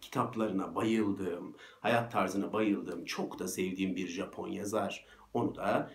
Kitaplarına 0.00 0.74
bayıldığım, 0.74 1.56
hayat 1.80 2.12
tarzına 2.12 2.52
bayıldığım, 2.52 3.04
çok 3.04 3.38
da 3.38 3.48
sevdiğim 3.48 3.96
bir 3.96 4.08
Japon 4.08 4.48
yazar. 4.48 5.06
Onu 5.34 5.54
da 5.54 5.90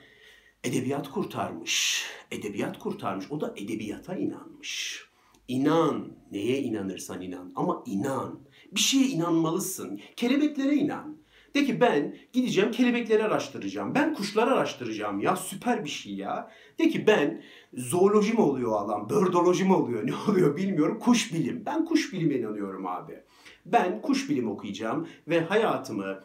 edebiyat 0.63 1.11
kurtarmış. 1.11 2.05
Edebiyat 2.31 2.79
kurtarmış. 2.79 3.31
O 3.31 3.41
da 3.41 3.53
edebiyata 3.57 4.15
inanmış. 4.15 5.03
İnan. 5.47 6.07
Neye 6.31 6.61
inanırsan 6.61 7.21
inan. 7.21 7.51
Ama 7.55 7.83
inan. 7.85 8.39
Bir 8.71 8.79
şeye 8.79 9.07
inanmalısın. 9.07 9.99
Kelebeklere 10.15 10.75
inan. 10.75 11.23
De 11.55 11.65
ki 11.65 11.81
ben 11.81 12.15
gideceğim 12.33 12.71
kelebekleri 12.71 13.23
araştıracağım. 13.23 13.95
Ben 13.95 14.13
kuşları 14.13 14.51
araştıracağım 14.51 15.19
ya 15.19 15.35
süper 15.35 15.85
bir 15.85 15.89
şey 15.89 16.13
ya. 16.13 16.51
De 16.79 16.89
ki 16.89 17.07
ben 17.07 17.43
zooloji 17.73 18.33
mi 18.33 18.41
oluyor 18.41 18.71
alan, 18.71 19.09
bördoloji 19.09 19.63
mi 19.63 19.73
oluyor 19.73 20.07
ne 20.07 20.13
oluyor 20.31 20.57
bilmiyorum. 20.57 20.99
Kuş 20.99 21.33
bilim. 21.33 21.63
Ben 21.65 21.85
kuş 21.85 22.13
bilime 22.13 22.35
inanıyorum 22.35 22.87
abi. 22.87 23.19
Ben 23.65 24.01
kuş 24.01 24.29
bilim 24.29 24.51
okuyacağım 24.51 25.07
ve 25.27 25.41
hayatımı 25.41 26.23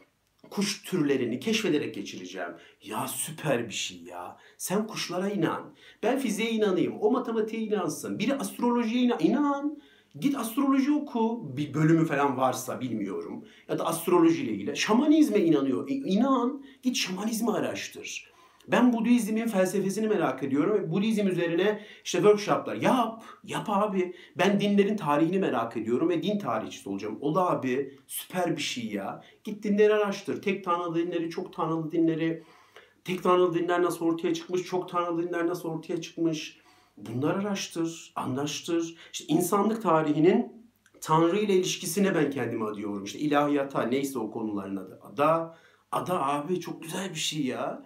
kuş 0.51 0.83
türlerini 0.83 1.41
keşfederek 1.41 1.95
geçireceğim. 1.95 2.51
Ya 2.83 3.09
süper 3.09 3.69
bir 3.69 3.75
şey 3.75 4.03
ya. 4.03 4.37
Sen 4.59 4.87
kuşlara 4.87 5.29
inan. 5.29 5.75
Ben 6.03 6.19
fiziğe 6.19 6.51
inanayım. 6.51 7.01
O 7.01 7.11
matematiğe 7.11 7.63
inansın. 7.63 8.19
Biri 8.19 8.35
astrolojiye 8.35 9.03
inan. 9.03 9.21
inan. 9.21 9.79
Git 10.21 10.37
astroloji 10.37 10.93
oku. 10.93 11.53
Bir 11.57 11.75
bölümü 11.75 12.07
falan 12.07 12.37
varsa 12.37 12.81
bilmiyorum. 12.81 13.45
Ya 13.69 13.79
da 13.79 13.87
astrolojiyle 13.87 14.53
ilgili. 14.53 14.77
Şamanizme 14.77 15.39
inanıyor. 15.39 15.89
E, 15.89 15.95
inan. 15.95 16.65
Git 16.83 16.97
şamanizmi 16.97 17.51
araştır. 17.51 18.29
Ben 18.69 18.93
Budizmin 18.93 19.47
felsefesini 19.47 20.09
merak 20.09 20.43
ediyorum 20.43 20.75
ve 20.75 20.91
Budizm 20.93 21.29
üzerine 21.29 21.85
işte 22.05 22.19
workshoplar 22.19 22.75
yap, 22.75 23.23
yap 23.45 23.67
abi. 23.69 24.15
Ben 24.39 24.61
dinlerin 24.61 24.97
tarihini 24.97 25.39
merak 25.39 25.77
ediyorum 25.77 26.09
ve 26.09 26.23
din 26.23 26.39
tarihçisi 26.39 26.89
olacağım. 26.89 27.19
O 27.21 27.35
da 27.35 27.51
abi 27.51 27.99
süper 28.07 28.57
bir 28.57 28.63
şey 28.63 28.87
ya. 28.87 29.25
Git 29.45 29.63
dinleri 29.63 29.95
araştır. 29.95 30.43
Tek 30.43 30.65
tanrılı 30.65 30.95
dinleri, 30.95 31.31
çok 31.31 31.53
tanrılı 31.53 31.93
dinleri, 31.93 32.43
tek 33.05 33.23
tanrılı 33.23 33.55
dinler 33.55 33.83
nasıl 33.83 34.07
ortaya 34.07 34.35
çıkmış, 34.35 34.63
çok 34.63 34.89
tanrılı 34.89 35.29
dinler 35.29 35.47
nasıl 35.47 35.69
ortaya 35.69 36.01
çıkmış. 36.01 36.59
Bunları 36.97 37.39
araştır, 37.39 38.13
anlaştır. 38.17 38.97
İşte 39.13 39.25
insanlık 39.29 39.83
tarihinin 39.83 40.59
Tanrı 41.01 41.39
ile 41.39 41.55
ilişkisine 41.55 42.15
ben 42.15 42.31
kendimi 42.31 42.65
adıyorum. 42.65 43.05
İşte 43.05 43.19
ilahiyata 43.19 43.83
neyse 43.83 44.19
o 44.19 44.31
konuların 44.31 44.77
adı. 44.77 45.01
Ada, 45.03 45.59
ada 45.93 46.27
abi 46.27 46.61
çok 46.61 46.83
güzel 46.83 47.11
bir 47.11 47.19
şey 47.19 47.47
ya. 47.47 47.83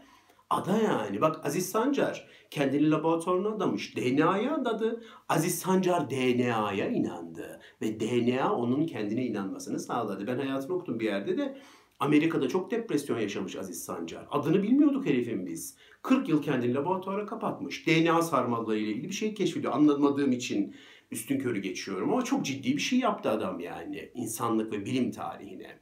Ada 0.53 0.79
yani. 0.79 1.21
Bak 1.21 1.47
Aziz 1.47 1.71
Sancar 1.71 2.29
kendini 2.51 2.91
laboratuvarına 2.91 3.49
adamış. 3.49 3.97
DNA'ya 3.97 4.55
adadı. 4.55 5.03
Aziz 5.29 5.59
Sancar 5.59 6.11
DNA'ya 6.11 6.88
inandı. 6.88 7.61
Ve 7.83 8.01
DNA 8.01 8.55
onun 8.55 8.87
kendine 8.87 9.27
inanmasını 9.27 9.81
sağladı. 9.81 10.27
Ben 10.27 10.38
hayatını 10.38 10.77
okudum 10.77 11.01
bir 11.01 11.05
yerde 11.05 11.38
de 11.38 11.59
Amerika'da 12.01 12.49
çok 12.49 12.71
depresyon 12.71 13.19
yaşamış 13.19 13.57
Aziz 13.57 13.85
Sancar. 13.85 14.27
Adını 14.31 14.62
bilmiyorduk 14.62 15.07
herifin 15.07 15.47
biz. 15.47 15.77
40 16.03 16.29
yıl 16.29 16.43
kendini 16.43 16.75
laboratuvara 16.75 17.27
kapatmış. 17.27 17.87
DNA 17.87 18.23
sarmalları 18.23 18.79
ile 18.79 18.91
ilgili 18.91 19.09
bir 19.09 19.15
şey 19.15 19.35
keşfediyor. 19.35 19.73
Anlamadığım 19.73 20.33
için 20.33 20.75
üstün 21.11 21.38
körü 21.38 21.61
geçiyorum 21.61 22.12
ama 22.12 22.25
çok 22.25 22.45
ciddi 22.45 22.77
bir 22.77 22.83
şey 22.83 22.99
yaptı 22.99 23.31
adam 23.31 23.61
yani. 23.61 24.11
insanlık 24.15 24.73
ve 24.73 24.85
bilim 24.85 25.11
tarihine. 25.11 25.79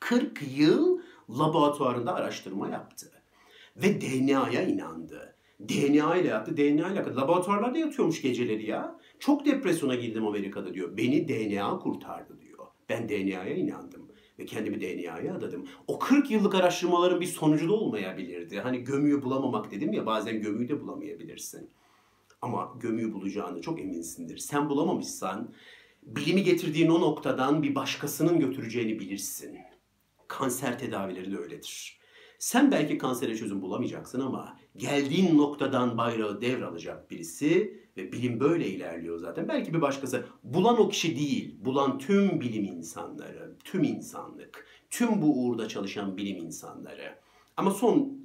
40 0.00 0.58
yıl 0.58 0.98
laboratuvarında 1.30 2.14
araştırma 2.14 2.68
yaptı 2.68 3.17
ve 3.82 4.00
DNA'ya 4.00 4.62
inandı. 4.62 5.34
DNA 5.60 6.16
ile 6.16 6.28
yaptı. 6.28 6.56
DNA 6.56 6.92
ile 6.92 7.14
laboratuvarlarda 7.16 7.78
yatıyormuş 7.78 8.22
geceleri 8.22 8.66
ya. 8.66 8.98
Çok 9.18 9.46
depresyona 9.46 9.94
girdim 9.94 10.26
Amerika'da 10.26 10.74
diyor. 10.74 10.96
Beni 10.96 11.28
DNA 11.28 11.78
kurtardı 11.78 12.40
diyor. 12.40 12.66
Ben 12.88 13.08
DNA'ya 13.08 13.54
inandım 13.54 14.08
ve 14.38 14.46
kendimi 14.46 14.80
DNA'ya 14.80 15.34
adadım. 15.34 15.68
O 15.86 15.98
40 15.98 16.30
yıllık 16.30 16.54
araştırmaların 16.54 17.20
bir 17.20 17.26
sonucu 17.26 17.68
da 17.68 17.72
olmayabilirdi. 17.72 18.60
Hani 18.60 18.84
gömüyü 18.84 19.22
bulamamak 19.22 19.70
dedim 19.70 19.92
ya 19.92 20.06
bazen 20.06 20.42
gömüyü 20.42 20.68
de 20.68 20.80
bulamayabilirsin. 20.80 21.70
Ama 22.42 22.74
gömüyü 22.80 23.12
bulacağını 23.12 23.60
çok 23.60 23.80
eminsindir. 23.80 24.38
Sen 24.38 24.68
bulamamışsan 24.68 25.54
bilimi 26.02 26.42
getirdiğin 26.42 26.88
o 26.88 27.00
noktadan 27.00 27.62
bir 27.62 27.74
başkasının 27.74 28.40
götüreceğini 28.40 29.00
bilirsin. 29.00 29.58
Kanser 30.28 30.78
tedavileri 30.78 31.32
de 31.32 31.38
öyledir. 31.38 31.98
Sen 32.38 32.70
belki 32.70 32.98
kansere 32.98 33.36
çözüm 33.36 33.62
bulamayacaksın 33.62 34.20
ama 34.20 34.56
geldiğin 34.76 35.38
noktadan 35.38 35.98
bayrağı 35.98 36.40
devralacak 36.40 37.10
birisi 37.10 37.80
ve 37.96 38.12
bilim 38.12 38.40
böyle 38.40 38.68
ilerliyor 38.68 39.18
zaten. 39.18 39.48
Belki 39.48 39.74
bir 39.74 39.80
başkası 39.80 40.26
bulan 40.42 40.80
o 40.80 40.88
kişi 40.88 41.16
değil, 41.16 41.56
bulan 41.64 41.98
tüm 41.98 42.40
bilim 42.40 42.64
insanları, 42.64 43.56
tüm 43.64 43.84
insanlık, 43.84 44.66
tüm 44.90 45.22
bu 45.22 45.44
uğurda 45.44 45.68
çalışan 45.68 46.16
bilim 46.16 46.36
insanları. 46.36 47.18
Ama 47.56 47.70
son 47.70 48.18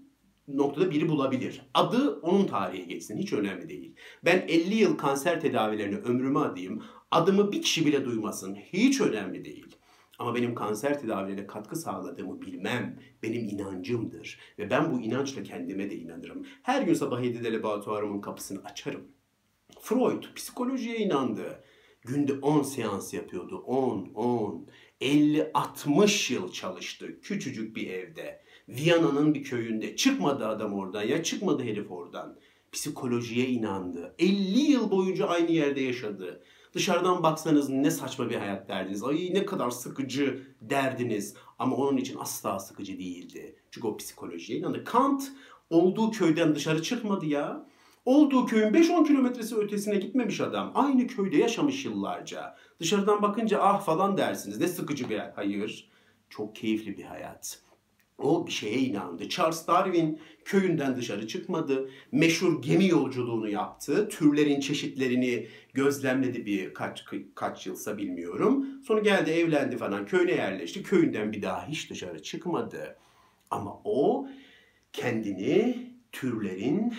noktada 0.47 0.91
biri 0.91 1.09
bulabilir. 1.09 1.61
Adı 1.73 2.19
onun 2.19 2.47
tarihe 2.47 2.83
geçsin. 2.83 3.17
Hiç 3.17 3.33
önemli 3.33 3.69
değil. 3.69 3.95
Ben 4.25 4.45
50 4.47 4.75
yıl 4.75 4.97
kanser 4.97 5.41
tedavilerini 5.41 5.97
ömrüme 5.97 6.39
adayım. 6.39 6.83
Adımı 7.11 7.51
bir 7.51 7.61
kişi 7.61 7.85
bile 7.85 8.05
duymasın. 8.05 8.55
Hiç 8.55 9.01
önemli 9.01 9.45
değil. 9.45 9.75
Ama 10.23 10.35
benim 10.35 10.55
kanser 10.55 10.99
tedavilerine 10.99 11.47
katkı 11.47 11.75
sağladığımı 11.75 12.41
bilmem 12.41 12.99
benim 13.23 13.43
inancımdır. 13.43 14.39
Ve 14.59 14.69
ben 14.69 14.91
bu 14.91 15.01
inançla 15.01 15.43
kendime 15.43 15.89
de 15.89 15.95
inanırım. 15.95 16.45
Her 16.61 16.81
gün 16.81 16.93
sabah 16.93 17.21
7'de 17.21 17.53
laboratuvarımın 17.53 18.21
kapısını 18.21 18.63
açarım. 18.63 19.07
Freud 19.79 20.23
psikolojiye 20.35 20.97
inandı. 20.97 21.63
Günde 22.01 22.33
10 22.33 22.61
seans 22.61 23.13
yapıyordu. 23.13 23.57
10, 23.57 24.11
10, 24.15 24.67
50, 25.01 25.51
60 25.53 26.31
yıl 26.31 26.51
çalıştı 26.51 27.21
küçücük 27.21 27.75
bir 27.75 27.89
evde. 27.89 28.43
Viyana'nın 28.69 29.33
bir 29.33 29.43
köyünde. 29.43 29.95
Çıkmadı 29.95 30.47
adam 30.47 30.73
oradan 30.73 31.03
ya 31.03 31.23
çıkmadı 31.23 31.63
herif 31.63 31.91
oradan. 31.91 32.39
Psikolojiye 32.71 33.47
inandı. 33.47 34.15
50 34.19 34.59
yıl 34.59 34.91
boyunca 34.91 35.27
aynı 35.27 35.51
yerde 35.51 35.81
yaşadı. 35.81 36.43
Dışarıdan 36.73 37.23
baksanız 37.23 37.69
ne 37.69 37.91
saçma 37.91 38.29
bir 38.29 38.35
hayat 38.35 38.69
derdiniz. 38.69 39.03
Ay 39.03 39.29
ne 39.33 39.45
kadar 39.45 39.69
sıkıcı 39.69 40.47
derdiniz. 40.61 41.35
Ama 41.59 41.75
onun 41.75 41.97
için 41.97 42.19
asla 42.19 42.59
sıkıcı 42.59 42.99
değildi. 42.99 43.55
Çünkü 43.71 43.87
o 43.87 43.97
psikolojiye 43.97 44.59
inandı. 44.59 44.83
Kant 44.83 45.31
olduğu 45.69 46.11
köyden 46.11 46.55
dışarı 46.55 46.81
çıkmadı 46.81 47.25
ya. 47.25 47.65
Olduğu 48.05 48.45
köyün 48.45 48.73
5-10 48.73 49.07
kilometresi 49.07 49.55
ötesine 49.55 49.95
gitmemiş 49.95 50.41
adam. 50.41 50.71
Aynı 50.75 51.07
köyde 51.07 51.37
yaşamış 51.37 51.85
yıllarca. 51.85 52.55
Dışarıdan 52.79 53.21
bakınca 53.21 53.61
ah 53.61 53.85
falan 53.85 54.17
dersiniz. 54.17 54.59
Ne 54.59 54.67
sıkıcı 54.67 55.09
bir. 55.09 55.19
Hayır. 55.35 55.89
Çok 56.29 56.55
keyifli 56.55 56.97
bir 56.97 57.03
hayat. 57.03 57.62
O 58.17 58.47
bir 58.47 58.51
şeye 58.51 58.79
inandı. 58.79 59.29
Charles 59.29 59.67
Darwin 59.67 60.19
köyünden 60.45 60.95
dışarı 60.95 61.27
çıkmadı. 61.27 61.89
Meşhur 62.11 62.61
gemi 62.61 62.87
yolculuğunu 62.87 63.49
yaptı. 63.49 64.09
Türlerin 64.09 64.59
çeşitlerini 64.59 65.47
gözlemledi 65.73 66.45
bir 66.45 66.73
kaç, 66.73 67.05
kaç 67.35 67.67
yılsa 67.67 67.97
bilmiyorum. 67.97 68.67
Sonra 68.87 69.01
geldi 69.01 69.31
evlendi 69.31 69.77
falan 69.77 70.05
köyüne 70.05 70.31
yerleşti. 70.31 70.83
Köyünden 70.83 71.31
bir 71.33 71.41
daha 71.41 71.67
hiç 71.67 71.89
dışarı 71.89 72.23
çıkmadı. 72.23 72.97
Ama 73.51 73.81
o 73.83 74.27
kendini 74.93 75.87
türlerin 76.11 76.93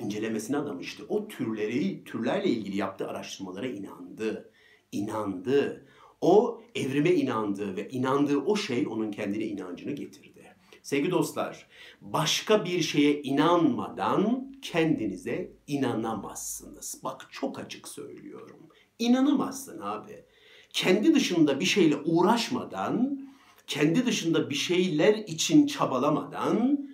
incelemesine 0.00 0.56
adamıştı. 0.56 1.04
O 1.08 1.28
türleri, 1.28 2.04
türlerle 2.04 2.48
ilgili 2.48 2.76
yaptığı 2.76 3.08
araştırmalara 3.08 3.66
inandı. 3.66 4.50
İnandı. 4.92 5.86
O 6.24 6.62
evrime 6.74 7.10
inandığı 7.10 7.76
ve 7.76 7.88
inandığı 7.88 8.38
o 8.38 8.56
şey 8.56 8.86
onun 8.86 9.10
kendine 9.10 9.44
inancını 9.44 9.92
getirdi. 9.92 10.56
Sevgili 10.82 11.10
dostlar, 11.10 11.66
başka 12.00 12.64
bir 12.64 12.80
şeye 12.80 13.22
inanmadan 13.22 14.52
kendinize 14.62 15.52
inanamazsınız. 15.66 17.00
Bak 17.04 17.28
çok 17.30 17.58
açık 17.58 17.88
söylüyorum. 17.88 18.68
İnanamazsın 18.98 19.80
abi. 19.80 20.24
Kendi 20.72 21.14
dışında 21.14 21.60
bir 21.60 21.64
şeyle 21.64 21.96
uğraşmadan, 21.96 23.20
kendi 23.66 24.06
dışında 24.06 24.50
bir 24.50 24.54
şeyler 24.54 25.14
için 25.14 25.66
çabalamadan 25.66 26.88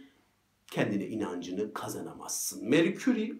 kendine 0.70 1.06
inancını 1.06 1.72
kazanamazsın. 1.72 2.70
Curie 2.98 3.32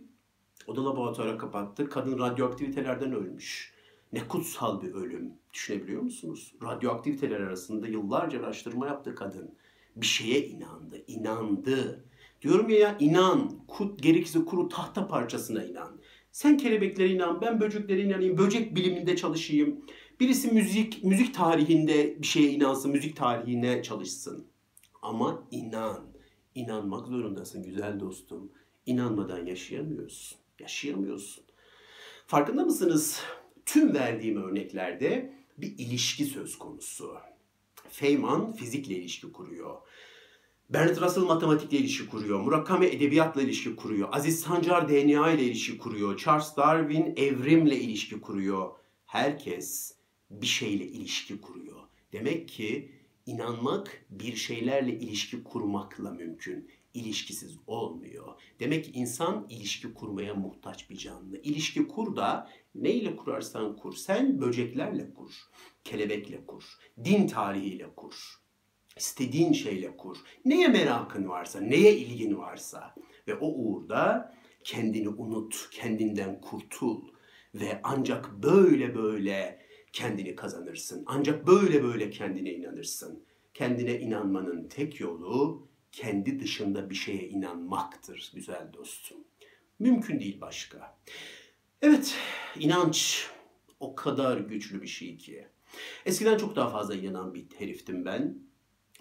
o 0.67 0.77
da 0.77 0.85
laboratuvara 0.85 1.39
kapattı. 1.39 1.89
Kadın 1.89 2.19
radyoaktivitelerden 2.19 3.13
ölmüş. 3.13 3.75
Ne 4.13 4.29
kutsal 4.29 4.83
bir 4.83 4.93
ölüm. 4.93 5.40
Düşünebiliyor 5.53 6.03
musunuz? 6.03 6.55
Radyoaktiviteler 6.63 7.41
arasında 7.41 7.89
yıllarca 7.89 8.41
araştırma 8.41 8.87
yaptı 8.87 9.15
kadın. 9.15 9.55
Bir 9.97 10.07
şeye 10.07 10.47
inandı, 10.47 11.05
inandı. 11.07 12.05
Diyorum 12.43 12.69
ya, 12.71 12.97
inan, 12.99 13.67
kut, 13.69 14.03
gerekirse 14.03 14.45
kuru 14.45 14.69
tahta 14.69 15.09
parçasına 15.09 15.65
inan. 15.65 16.01
Sen 16.33 16.57
kelebeklere 16.57 17.09
inan, 17.09 17.41
ben 17.41 17.61
böceklere 17.61 18.03
inanayım, 18.03 18.39
böcek 18.39 18.77
biliminde 18.77 19.17
çalışayım. 19.17 19.85
Birisi 20.21 20.53
müzik, 20.53 21.05
müzik 21.05 21.35
tarihinde 21.35 22.23
bir 22.23 22.27
şeye 22.27 22.51
inansın, 22.51 22.91
müzik 22.91 23.17
tarihine 23.17 23.83
çalışsın. 23.83 24.47
Ama 25.03 25.47
inan, 25.51 26.07
inanmak 26.55 27.07
zorundasın 27.07 27.63
güzel 27.63 28.01
dostum. 28.01 28.53
İnanmadan 28.87 29.47
yaşayamıyorsun, 29.47 30.39
yaşayamıyorsun. 30.59 31.45
Farkında 32.27 32.65
mısınız? 32.65 33.21
Tüm 33.67 33.95
verdiğim 33.95 34.43
örneklerde 34.43 35.40
bir 35.63 35.79
ilişki 35.79 36.25
söz 36.25 36.59
konusu. 36.59 37.17
Feynman 37.91 38.53
fizikle 38.53 38.95
ilişki 38.95 39.33
kuruyor. 39.33 39.77
Bertrand 40.71 41.07
Russell 41.07 41.23
matematikle 41.23 41.79
ilişki 41.79 42.09
kuruyor. 42.09 42.41
Murakami 42.41 42.87
edebiyatla 42.87 43.43
ilişki 43.43 43.77
kuruyor. 43.77 44.09
Aziz 44.13 44.41
Sancar 44.41 44.89
DNA 44.89 45.33
ile 45.33 45.43
ilişki 45.43 45.79
kuruyor. 45.79 46.19
Charles 46.19 46.57
Darwin 46.57 47.15
evrimle 47.17 47.77
ilişki 47.77 48.21
kuruyor. 48.21 48.71
Herkes 49.07 49.95
bir 50.31 50.47
şeyle 50.47 50.85
ilişki 50.85 51.41
kuruyor. 51.41 51.81
Demek 52.13 52.49
ki 52.49 53.01
İnanmak 53.31 54.05
bir 54.11 54.37
şeylerle 54.37 54.93
ilişki 54.99 55.45
kurmakla 55.45 56.11
mümkün. 56.11 56.71
İlişkisiz 56.95 57.57
olmuyor. 57.67 58.41
Demek 58.61 58.85
ki 58.85 58.91
insan 58.95 59.47
ilişki 59.51 59.95
kurmaya 59.95 60.35
muhtaç 60.35 60.91
bir 60.91 60.97
canlı. 60.97 61.39
İlişki 61.39 61.89
kur 61.89 62.17
da 62.17 62.51
neyle 62.75 63.17
kurarsan 63.17 63.77
kur. 63.77 63.97
Sen 63.97 64.41
böceklerle 64.41 65.15
kur, 65.15 65.33
kelebekle 65.85 66.47
kur, 66.47 66.65
din 67.05 67.27
tarihiyle 67.27 67.95
kur. 67.97 68.41
İstediğin 68.97 69.53
şeyle 69.53 69.97
kur. 69.97 70.17
Neye 70.45 70.69
merakın 70.69 71.29
varsa, 71.29 71.61
neye 71.61 71.97
ilgin 71.97 72.37
varsa 72.37 72.95
ve 73.29 73.35
o 73.35 73.47
uğurda 73.47 74.35
kendini 74.65 75.09
unut, 75.09 75.69
kendinden 75.71 76.41
kurtul 76.41 77.09
ve 77.55 77.81
ancak 77.83 78.43
böyle 78.43 78.95
böyle 78.95 79.67
kendini 79.93 80.37
kazanırsın. 80.37 81.05
Ancak 81.07 81.47
böyle 81.47 81.83
böyle 81.83 82.11
kendine 82.11 82.53
inanırsın. 82.53 83.25
Kendine 83.55 84.01
inanmanın 84.01 84.69
tek 84.69 85.01
yolu 85.01 85.69
kendi 85.93 86.41
dışında 86.41 86.91
bir 86.91 86.95
şeye 86.95 87.29
inanmaktır 87.29 88.33
güzel 88.35 88.73
dostum. 88.73 89.19
Mümkün 89.79 90.21
değil 90.21 90.41
başka. 90.41 90.99
Evet, 91.83 92.15
inanç 92.59 93.29
o 93.81 93.95
kadar 93.95 94.39
güçlü 94.39 94.83
bir 94.83 94.87
şey 94.87 95.17
ki. 95.17 95.49
Eskiden 96.07 96.39
çok 96.39 96.57
daha 96.57 96.69
fazla 96.69 96.95
inanan 96.95 97.35
bir 97.35 97.47
heriftim 97.59 98.05
ben. 98.05 98.39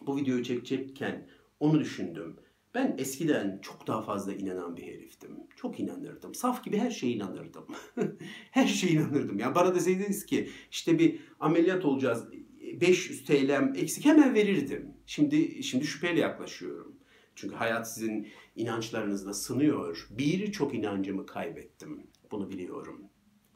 Bu 0.01 0.17
videoyu 0.17 0.43
çekecekken 0.43 1.27
onu 1.59 1.79
düşündüm. 1.79 2.39
Ben 2.73 2.95
eskiden 2.97 3.59
çok 3.61 3.87
daha 3.87 4.01
fazla 4.01 4.33
inanan 4.33 4.77
bir 4.77 4.83
heriftim. 4.83 5.31
Çok 5.55 5.79
inanırdım. 5.79 6.35
Saf 6.35 6.63
gibi 6.63 6.77
her 6.77 6.91
şeye 6.91 7.13
inanırdım. 7.13 7.65
her 8.51 8.67
şeye 8.67 8.93
inanırdım. 8.93 9.39
Yani 9.39 9.55
bana 9.55 9.75
deseydiniz 9.75 10.25
ki 10.25 10.49
işte 10.71 10.99
bir 10.99 11.19
ameliyat 11.39 11.85
olacağız 11.85 12.25
500 12.81 13.25
TL'm 13.25 13.73
eksik 13.75 14.05
hemen 14.05 14.33
verirdim. 14.33 14.93
Şimdi 15.09 15.63
şimdi 15.63 15.85
şüpheyle 15.85 16.19
yaklaşıyorum. 16.19 16.95
Çünkü 17.35 17.55
hayat 17.55 17.93
sizin 17.93 18.27
inançlarınızla 18.55 19.33
sınıyor. 19.33 20.07
Birçok 20.09 20.73
inancımı 20.73 21.25
kaybettim. 21.25 22.07
Bunu 22.31 22.49
biliyorum. 22.49 23.01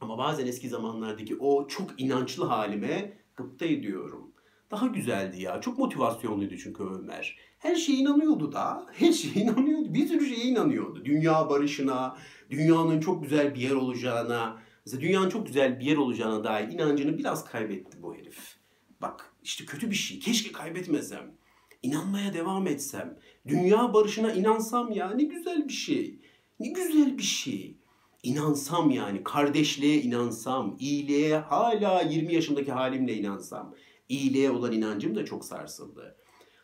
Ama 0.01 0.17
bazen 0.17 0.47
eski 0.47 0.69
zamanlardaki 0.69 1.35
o 1.35 1.67
çok 1.67 2.01
inançlı 2.01 2.45
halime 2.45 3.17
gıpta 3.35 3.65
ediyorum. 3.65 4.33
Daha 4.71 4.87
güzeldi 4.87 5.41
ya. 5.41 5.61
Çok 5.61 5.77
motivasyonluydu 5.77 6.57
çünkü 6.57 6.83
Ömer. 6.83 7.37
Her 7.59 7.75
şeye 7.75 7.97
inanıyordu 7.97 8.51
da. 8.51 8.87
Her 8.93 9.11
şeye 9.11 9.45
inanıyordu. 9.45 9.93
Bir 9.93 10.07
sürü 10.07 10.25
şeye 10.25 10.45
inanıyordu. 10.45 11.05
Dünya 11.05 11.49
barışına, 11.49 12.17
dünyanın 12.49 12.99
çok 12.99 13.23
güzel 13.23 13.55
bir 13.55 13.61
yer 13.61 13.75
olacağına, 13.75 14.61
mesela 14.85 15.01
dünyanın 15.01 15.29
çok 15.29 15.47
güzel 15.47 15.79
bir 15.79 15.85
yer 15.85 15.97
olacağına 15.97 16.43
dair 16.43 16.67
inancını 16.67 17.17
biraz 17.17 17.45
kaybetti 17.45 18.01
bu 18.01 18.15
herif. 18.15 18.57
Bak 19.01 19.35
işte 19.43 19.65
kötü 19.65 19.89
bir 19.89 19.95
şey. 19.95 20.19
Keşke 20.19 20.51
kaybetmesem. 20.51 21.42
İnanmaya 21.83 22.33
devam 22.33 22.67
etsem. 22.67 23.19
Dünya 23.47 23.93
barışına 23.93 24.33
inansam 24.33 24.91
ya 24.91 25.11
ne 25.11 25.23
güzel 25.23 25.67
bir 25.67 25.73
şey. 25.73 26.19
Ne 26.59 26.69
güzel 26.69 27.17
bir 27.17 27.23
şey. 27.23 27.77
İnansam 28.23 28.91
yani 28.91 29.23
kardeşliğe 29.23 30.01
inansam, 30.01 30.75
iyiliğe 30.79 31.37
hala 31.37 32.01
20 32.01 32.33
yaşındaki 32.33 32.71
halimle 32.71 33.13
inansam. 33.13 33.75
İyiliğe 34.09 34.51
olan 34.51 34.71
inancım 34.71 35.15
da 35.15 35.25
çok 35.25 35.45
sarsıldı. 35.45 36.15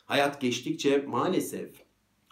Hayat 0.04 0.40
geçtikçe 0.40 0.98
maalesef 0.98 1.70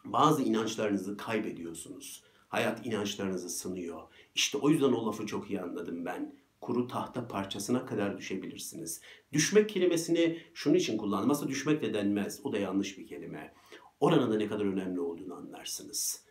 bazı 0.05 0.43
inançlarınızı 0.43 1.17
kaybediyorsunuz. 1.17 2.23
Hayat 2.49 2.87
inançlarınızı 2.87 3.49
sınıyor. 3.49 4.03
İşte 4.35 4.59
o 4.59 4.71
yüzden 4.71 4.93
o 4.93 5.07
lafı 5.07 5.27
çok 5.27 5.51
iyi 5.51 5.61
anladım 5.61 6.05
ben. 6.05 6.35
Kuru 6.61 6.89
tahta 6.89 7.29
parçasına 7.29 7.87
kadar 7.87 8.19
düşebilirsiniz. 8.19 9.01
Düşmek 9.33 9.69
kelimesini 9.69 10.39
şunun 10.55 10.75
için 10.75 10.99
kullandım. 10.99 11.49
Düşmek 11.49 11.83
de 11.83 11.95
denmez. 11.95 12.41
O 12.45 12.53
da 12.53 12.59
yanlış 12.59 12.99
bir 12.99 13.07
kelime. 13.07 13.55
Oranın 14.01 14.33
da 14.33 14.37
ne 14.37 14.47
kadar 14.47 14.65
önemli 14.65 15.01
olduğunu 15.01 15.35
anlarsınız. 15.35 16.25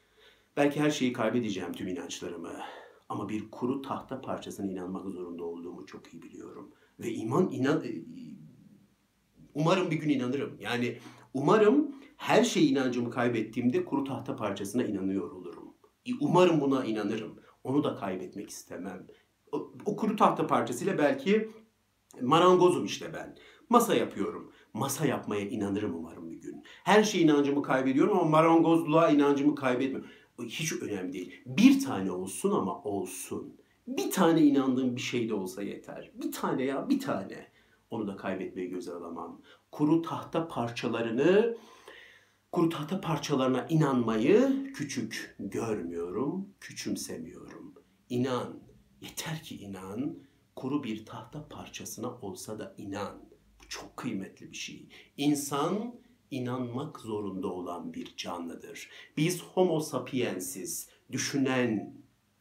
Belki 0.58 0.80
her 0.80 0.92
şeyi 0.92 1.14
kaybedeceğim 1.14 1.74
tüm 1.74 1.88
inançlarımı. 1.88 2.60
Ama 3.10 3.30
bir 3.30 3.52
kuru 3.52 3.82
tahta 3.82 4.22
parçasına 4.22 4.72
inanmak 4.72 5.10
zorunda 5.10 5.44
olduğumu 5.44 5.86
çok 5.86 6.14
iyi 6.14 6.22
biliyorum. 6.22 6.72
Ve 7.00 7.14
iman 7.14 7.50
inan 7.50 7.84
umarım 9.54 9.92
bir 9.92 9.96
gün 9.96 10.10
inanırım. 10.10 10.58
Yani 10.60 10.98
umarım 11.34 11.96
her 12.18 12.44
şey 12.44 12.70
inancımı 12.70 13.12
kaybettiğimde 13.12 13.86
kuru 13.86 14.04
tahta 14.04 14.36
parçasına 14.36 14.84
inanıyor 14.84 15.32
olurum. 15.32 15.74
Umarım 16.20 16.62
buna 16.62 16.86
inanırım. 16.86 17.40
Onu 17.64 17.84
da 17.84 17.96
kaybetmek 17.96 18.50
istemem. 18.50 19.08
O, 19.52 19.96
kuru 19.96 20.16
tahta 20.16 20.48
parçasıyla 20.48 20.98
belki 20.98 21.52
marangozum 22.22 22.86
işte 22.86 23.14
ben. 23.14 23.38
Masa 23.70 23.96
yapıyorum. 23.96 24.52
Masa 24.74 25.06
yapmaya 25.06 25.50
inanırım 25.50 25.96
umarım 25.96 26.32
bir 26.32 26.42
gün. 26.42 26.64
Her 26.84 27.04
şey 27.04 27.22
inancımı 27.22 27.64
kaybediyorum 27.64 28.18
ama 28.18 28.30
marangozluğa 28.30 29.10
inancımı 29.10 29.56
kaybetmiyorum. 29.56 30.10
Hiç 30.42 30.74
önemli 30.74 31.14
değil. 31.14 31.42
Bir 31.46 31.86
tane 31.86 32.12
olsun 32.12 32.52
ama 32.52 32.84
olsun. 32.84 33.58
Bir 33.88 34.12
tane 34.12 34.42
inandığım 34.42 34.96
bir 34.96 35.02
şey 35.02 35.30
de 35.30 35.34
olsa 35.34 35.64
yeter. 35.64 36.12
Bir 36.14 36.32
tane 36.32 36.64
ya 36.64 36.90
bir 36.90 37.00
tane. 37.00 37.48
Onu 37.90 38.08
da 38.08 38.18
kaybetmeyi 38.18 38.70
göze 38.70 38.92
alamam. 38.92 39.42
Kuru 39.72 40.02
tahta 40.02 40.48
parçalarını, 40.48 41.58
kuru 42.52 42.70
tahta 42.70 43.02
parçalarına 43.02 43.66
inanmayı 43.70 44.72
küçük 44.74 45.36
görmüyorum, 45.40 46.50
küçümsemiyorum. 46.60 47.74
İnan, 48.10 48.60
yeter 49.02 49.44
ki 49.44 49.58
inan, 49.58 50.18
kuru 50.56 50.84
bir 50.84 51.06
tahta 51.06 51.48
parçasına 51.48 52.12
olsa 52.22 52.60
da 52.60 52.76
inan. 52.78 53.20
Bu 53.64 53.68
çok 53.70 53.98
kıymetli 53.98 54.52
bir 54.52 54.58
şey. 54.58 54.90
İnsan 55.18 55.96
inanmak 56.32 57.00
zorunda 57.00 57.48
olan 57.48 57.94
bir 57.94 58.16
canlıdır. 58.18 58.90
Biz 59.18 59.44
homo 59.44 59.80
sapiensiz, 59.80 60.90
düşünen 61.12 61.94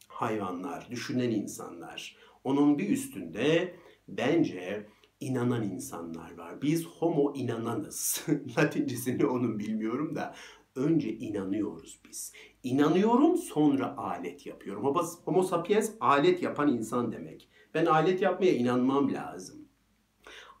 hayvanlar, 0.07 0.87
düşünen 0.91 1.31
insanlar. 1.31 2.17
Onun 2.43 2.77
bir 2.77 2.89
üstünde 2.89 3.75
bence 4.07 4.87
inanan 5.19 5.63
insanlar 5.63 6.37
var. 6.37 6.61
Biz 6.61 6.85
homo 6.85 7.33
inananız. 7.35 8.25
Latincesini 8.57 9.25
onun 9.25 9.59
bilmiyorum 9.59 10.15
da 10.15 10.35
önce 10.77 11.13
inanıyoruz 11.13 12.01
biz. 12.07 12.33
İnanıyorum 12.63 13.37
sonra 13.37 13.97
alet 13.97 14.45
yapıyorum. 14.45 14.95
Homo, 15.25 15.43
sapiens 15.43 15.91
alet 15.99 16.43
yapan 16.43 16.67
insan 16.67 17.11
demek. 17.11 17.49
Ben 17.73 17.85
alet 17.85 18.21
yapmaya 18.21 18.51
inanmam 18.51 19.13
lazım. 19.13 19.67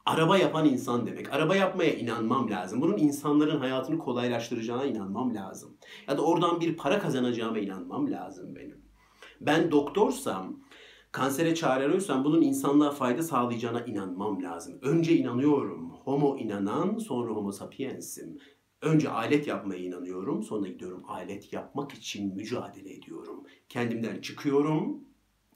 Araba 0.05 0.37
yapan 0.37 0.65
insan 0.65 1.07
demek. 1.07 1.33
Araba 1.33 1.55
yapmaya 1.55 1.93
inanmam 1.93 2.51
lazım. 2.51 2.81
Bunun 2.81 2.97
insanların 2.97 3.59
hayatını 3.59 3.99
kolaylaştıracağına 3.99 4.85
inanmam 4.85 5.35
lazım. 5.35 5.77
Ya 6.07 6.17
da 6.17 6.21
oradan 6.21 6.61
bir 6.61 6.77
para 6.77 6.99
kazanacağıma 6.99 7.59
inanmam 7.59 8.11
lazım 8.11 8.55
benim. 8.55 8.81
Ben 9.41 9.71
doktorsam 9.71 10.59
kansere 11.11 11.55
çare 11.55 11.83
arıyorsam 11.85 12.23
bunun 12.23 12.41
insanlığa 12.41 12.91
fayda 12.91 13.23
sağlayacağına 13.23 13.81
inanmam 13.81 14.43
lazım. 14.43 14.79
Önce 14.81 15.15
inanıyorum. 15.15 15.91
Homo 15.91 16.37
inanan 16.37 16.97
sonra 16.97 17.33
homo 17.33 17.51
sapiensim. 17.51 18.37
Önce 18.87 19.09
alet 19.09 19.47
yapmaya 19.47 19.79
inanıyorum. 19.79 20.43
Sonra 20.43 20.67
gidiyorum 20.67 21.03
alet 21.07 21.53
yapmak 21.53 21.93
için 21.93 22.35
mücadele 22.35 22.93
ediyorum. 22.93 23.43
Kendimden 23.69 24.21
çıkıyorum. 24.21 25.03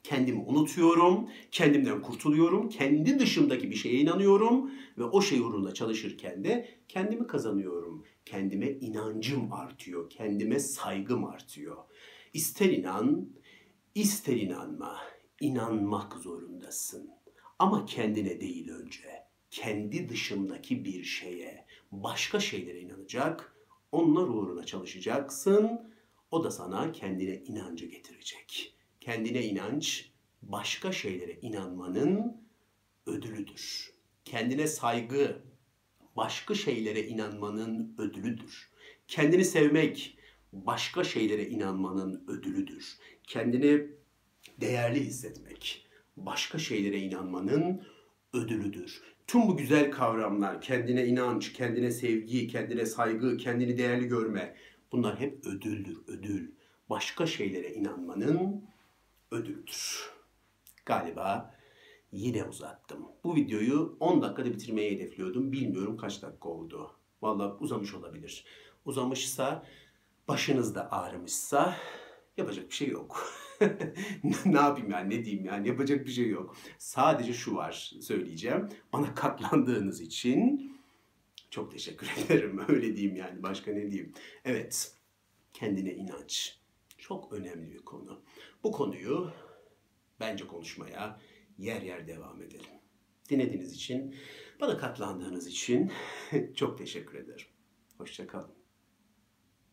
Kendimi 0.04 0.40
unutuyorum. 0.40 1.30
Kendimden 1.52 2.02
kurtuluyorum. 2.02 2.70
Kendi 2.70 3.20
dışımdaki 3.20 3.72
bir 3.72 3.76
şeye 3.76 4.00
inanıyorum. 4.00 4.72
Ve 4.98 5.04
o 5.04 5.22
şey 5.22 5.40
uğruna 5.40 5.74
çalışırken 5.74 6.44
de 6.44 6.70
kendimi 6.88 7.28
kazanıyorum. 7.28 8.06
Kendime 8.26 8.70
inancım 8.70 9.54
artıyor. 9.54 10.10
Kendime 10.10 10.60
saygım 10.60 11.26
artıyor. 11.26 11.78
İster 12.34 12.70
inan, 12.70 13.30
ister 13.96 14.38
inanma 14.38 14.98
inanmak 15.42 16.14
zorundasın. 16.14 17.10
Ama 17.60 17.86
kendine 17.86 18.42
değil 18.42 18.70
önce. 18.70 19.22
Kendi 19.52 20.10
dışındaki 20.10 20.86
bir 20.86 21.04
şeye, 21.04 21.66
başka 21.92 22.40
şeylere 22.40 22.80
inanacak, 22.80 23.56
onlar 23.92 24.24
uğruna 24.24 24.66
çalışacaksın. 24.66 25.92
O 26.32 26.44
da 26.44 26.52
sana 26.52 26.92
kendine 26.92 27.36
inancı 27.36 27.86
getirecek. 27.86 28.76
Kendine 29.00 29.46
inanç, 29.46 30.12
başka 30.42 30.92
şeylere 30.92 31.32
inanmanın 31.32 32.38
ödülüdür. 33.06 33.94
Kendine 34.26 34.68
saygı, 34.68 35.42
başka 36.16 36.56
şeylere 36.56 37.08
inanmanın 37.08 37.96
ödülüdür. 37.98 38.72
Kendini 39.08 39.46
sevmek, 39.46 40.18
başka 40.54 41.04
şeylere 41.04 41.46
inanmanın 41.46 42.24
ödülüdür. 42.28 42.98
Kendini 43.24 43.88
değerli 44.62 45.00
hissetmek, 45.00 45.88
başka 46.18 46.58
şeylere 46.58 47.00
inanmanın 47.00 47.88
ödülüdür. 48.34 49.11
Tüm 49.32 49.48
bu 49.48 49.58
güzel 49.58 49.92
kavramlar, 49.92 50.62
kendine 50.62 51.06
inanç, 51.06 51.54
kendine 51.54 51.92
sevgi, 51.92 52.48
kendine 52.48 52.86
saygı, 52.86 53.38
kendini 53.38 53.78
değerli 53.78 54.08
görme, 54.08 54.56
bunlar 54.92 55.20
hep 55.20 55.46
ödüldür, 55.46 55.98
ödül. 56.08 56.52
Başka 56.90 57.26
şeylere 57.26 57.74
inanmanın 57.74 58.66
ödülüdür. 59.32 60.10
Galiba 60.86 61.56
Yine 62.12 62.44
uzattım. 62.44 63.00
Bu 63.24 63.36
videoyu 63.36 63.98
10 64.00 64.22
dakikada 64.22 64.54
bitirmeyi 64.54 64.92
hedefliyordum. 64.92 65.52
Bilmiyorum 65.52 65.98
kaç 65.98 66.22
dakika 66.22 66.50
oldu. 66.50 66.92
Vallahi 67.22 67.54
uzamış 67.60 67.94
olabilir. 67.94 68.46
Uzamışsa, 68.86 69.66
başınızda 70.28 70.92
ağrımışsa 70.92 71.76
yapacak 72.42 72.70
bir 72.70 72.76
şey 72.76 72.88
yok. 72.88 73.34
ne 74.46 74.58
yapayım 74.58 74.92
yani 74.92 75.10
ne 75.10 75.26
diyeyim 75.26 75.46
yani 75.46 75.68
yapacak 75.68 76.06
bir 76.06 76.12
şey 76.12 76.30
yok. 76.30 76.56
Sadece 76.78 77.34
şu 77.34 77.56
var 77.56 77.94
söyleyeceğim. 78.02 78.70
Bana 78.94 79.16
katlandığınız 79.16 80.02
için 80.02 80.72
çok 81.50 81.72
teşekkür 81.72 82.08
ederim. 82.26 82.62
Öyle 82.68 82.96
diyeyim 82.98 83.16
yani 83.16 83.44
başka 83.44 83.72
ne 83.72 83.92
diyeyim. 83.92 84.14
Evet 84.46 84.96
kendine 85.54 85.94
inanç 85.94 86.58
çok 86.98 87.34
önemli 87.34 87.72
bir 87.72 87.80
konu. 87.80 88.22
Bu 88.64 88.72
konuyu 88.72 89.32
bence 90.20 90.48
konuşmaya 90.48 91.20
yer 91.58 91.82
yer 91.82 92.08
devam 92.08 92.42
edelim. 92.42 92.72
Dinlediğiniz 93.30 93.74
için, 93.74 94.16
bana 94.62 94.78
katlandığınız 94.78 95.48
için 95.48 95.92
çok 96.56 96.78
teşekkür 96.78 97.18
ederim. 97.18 97.48
Hoşçakalın. 97.98 98.61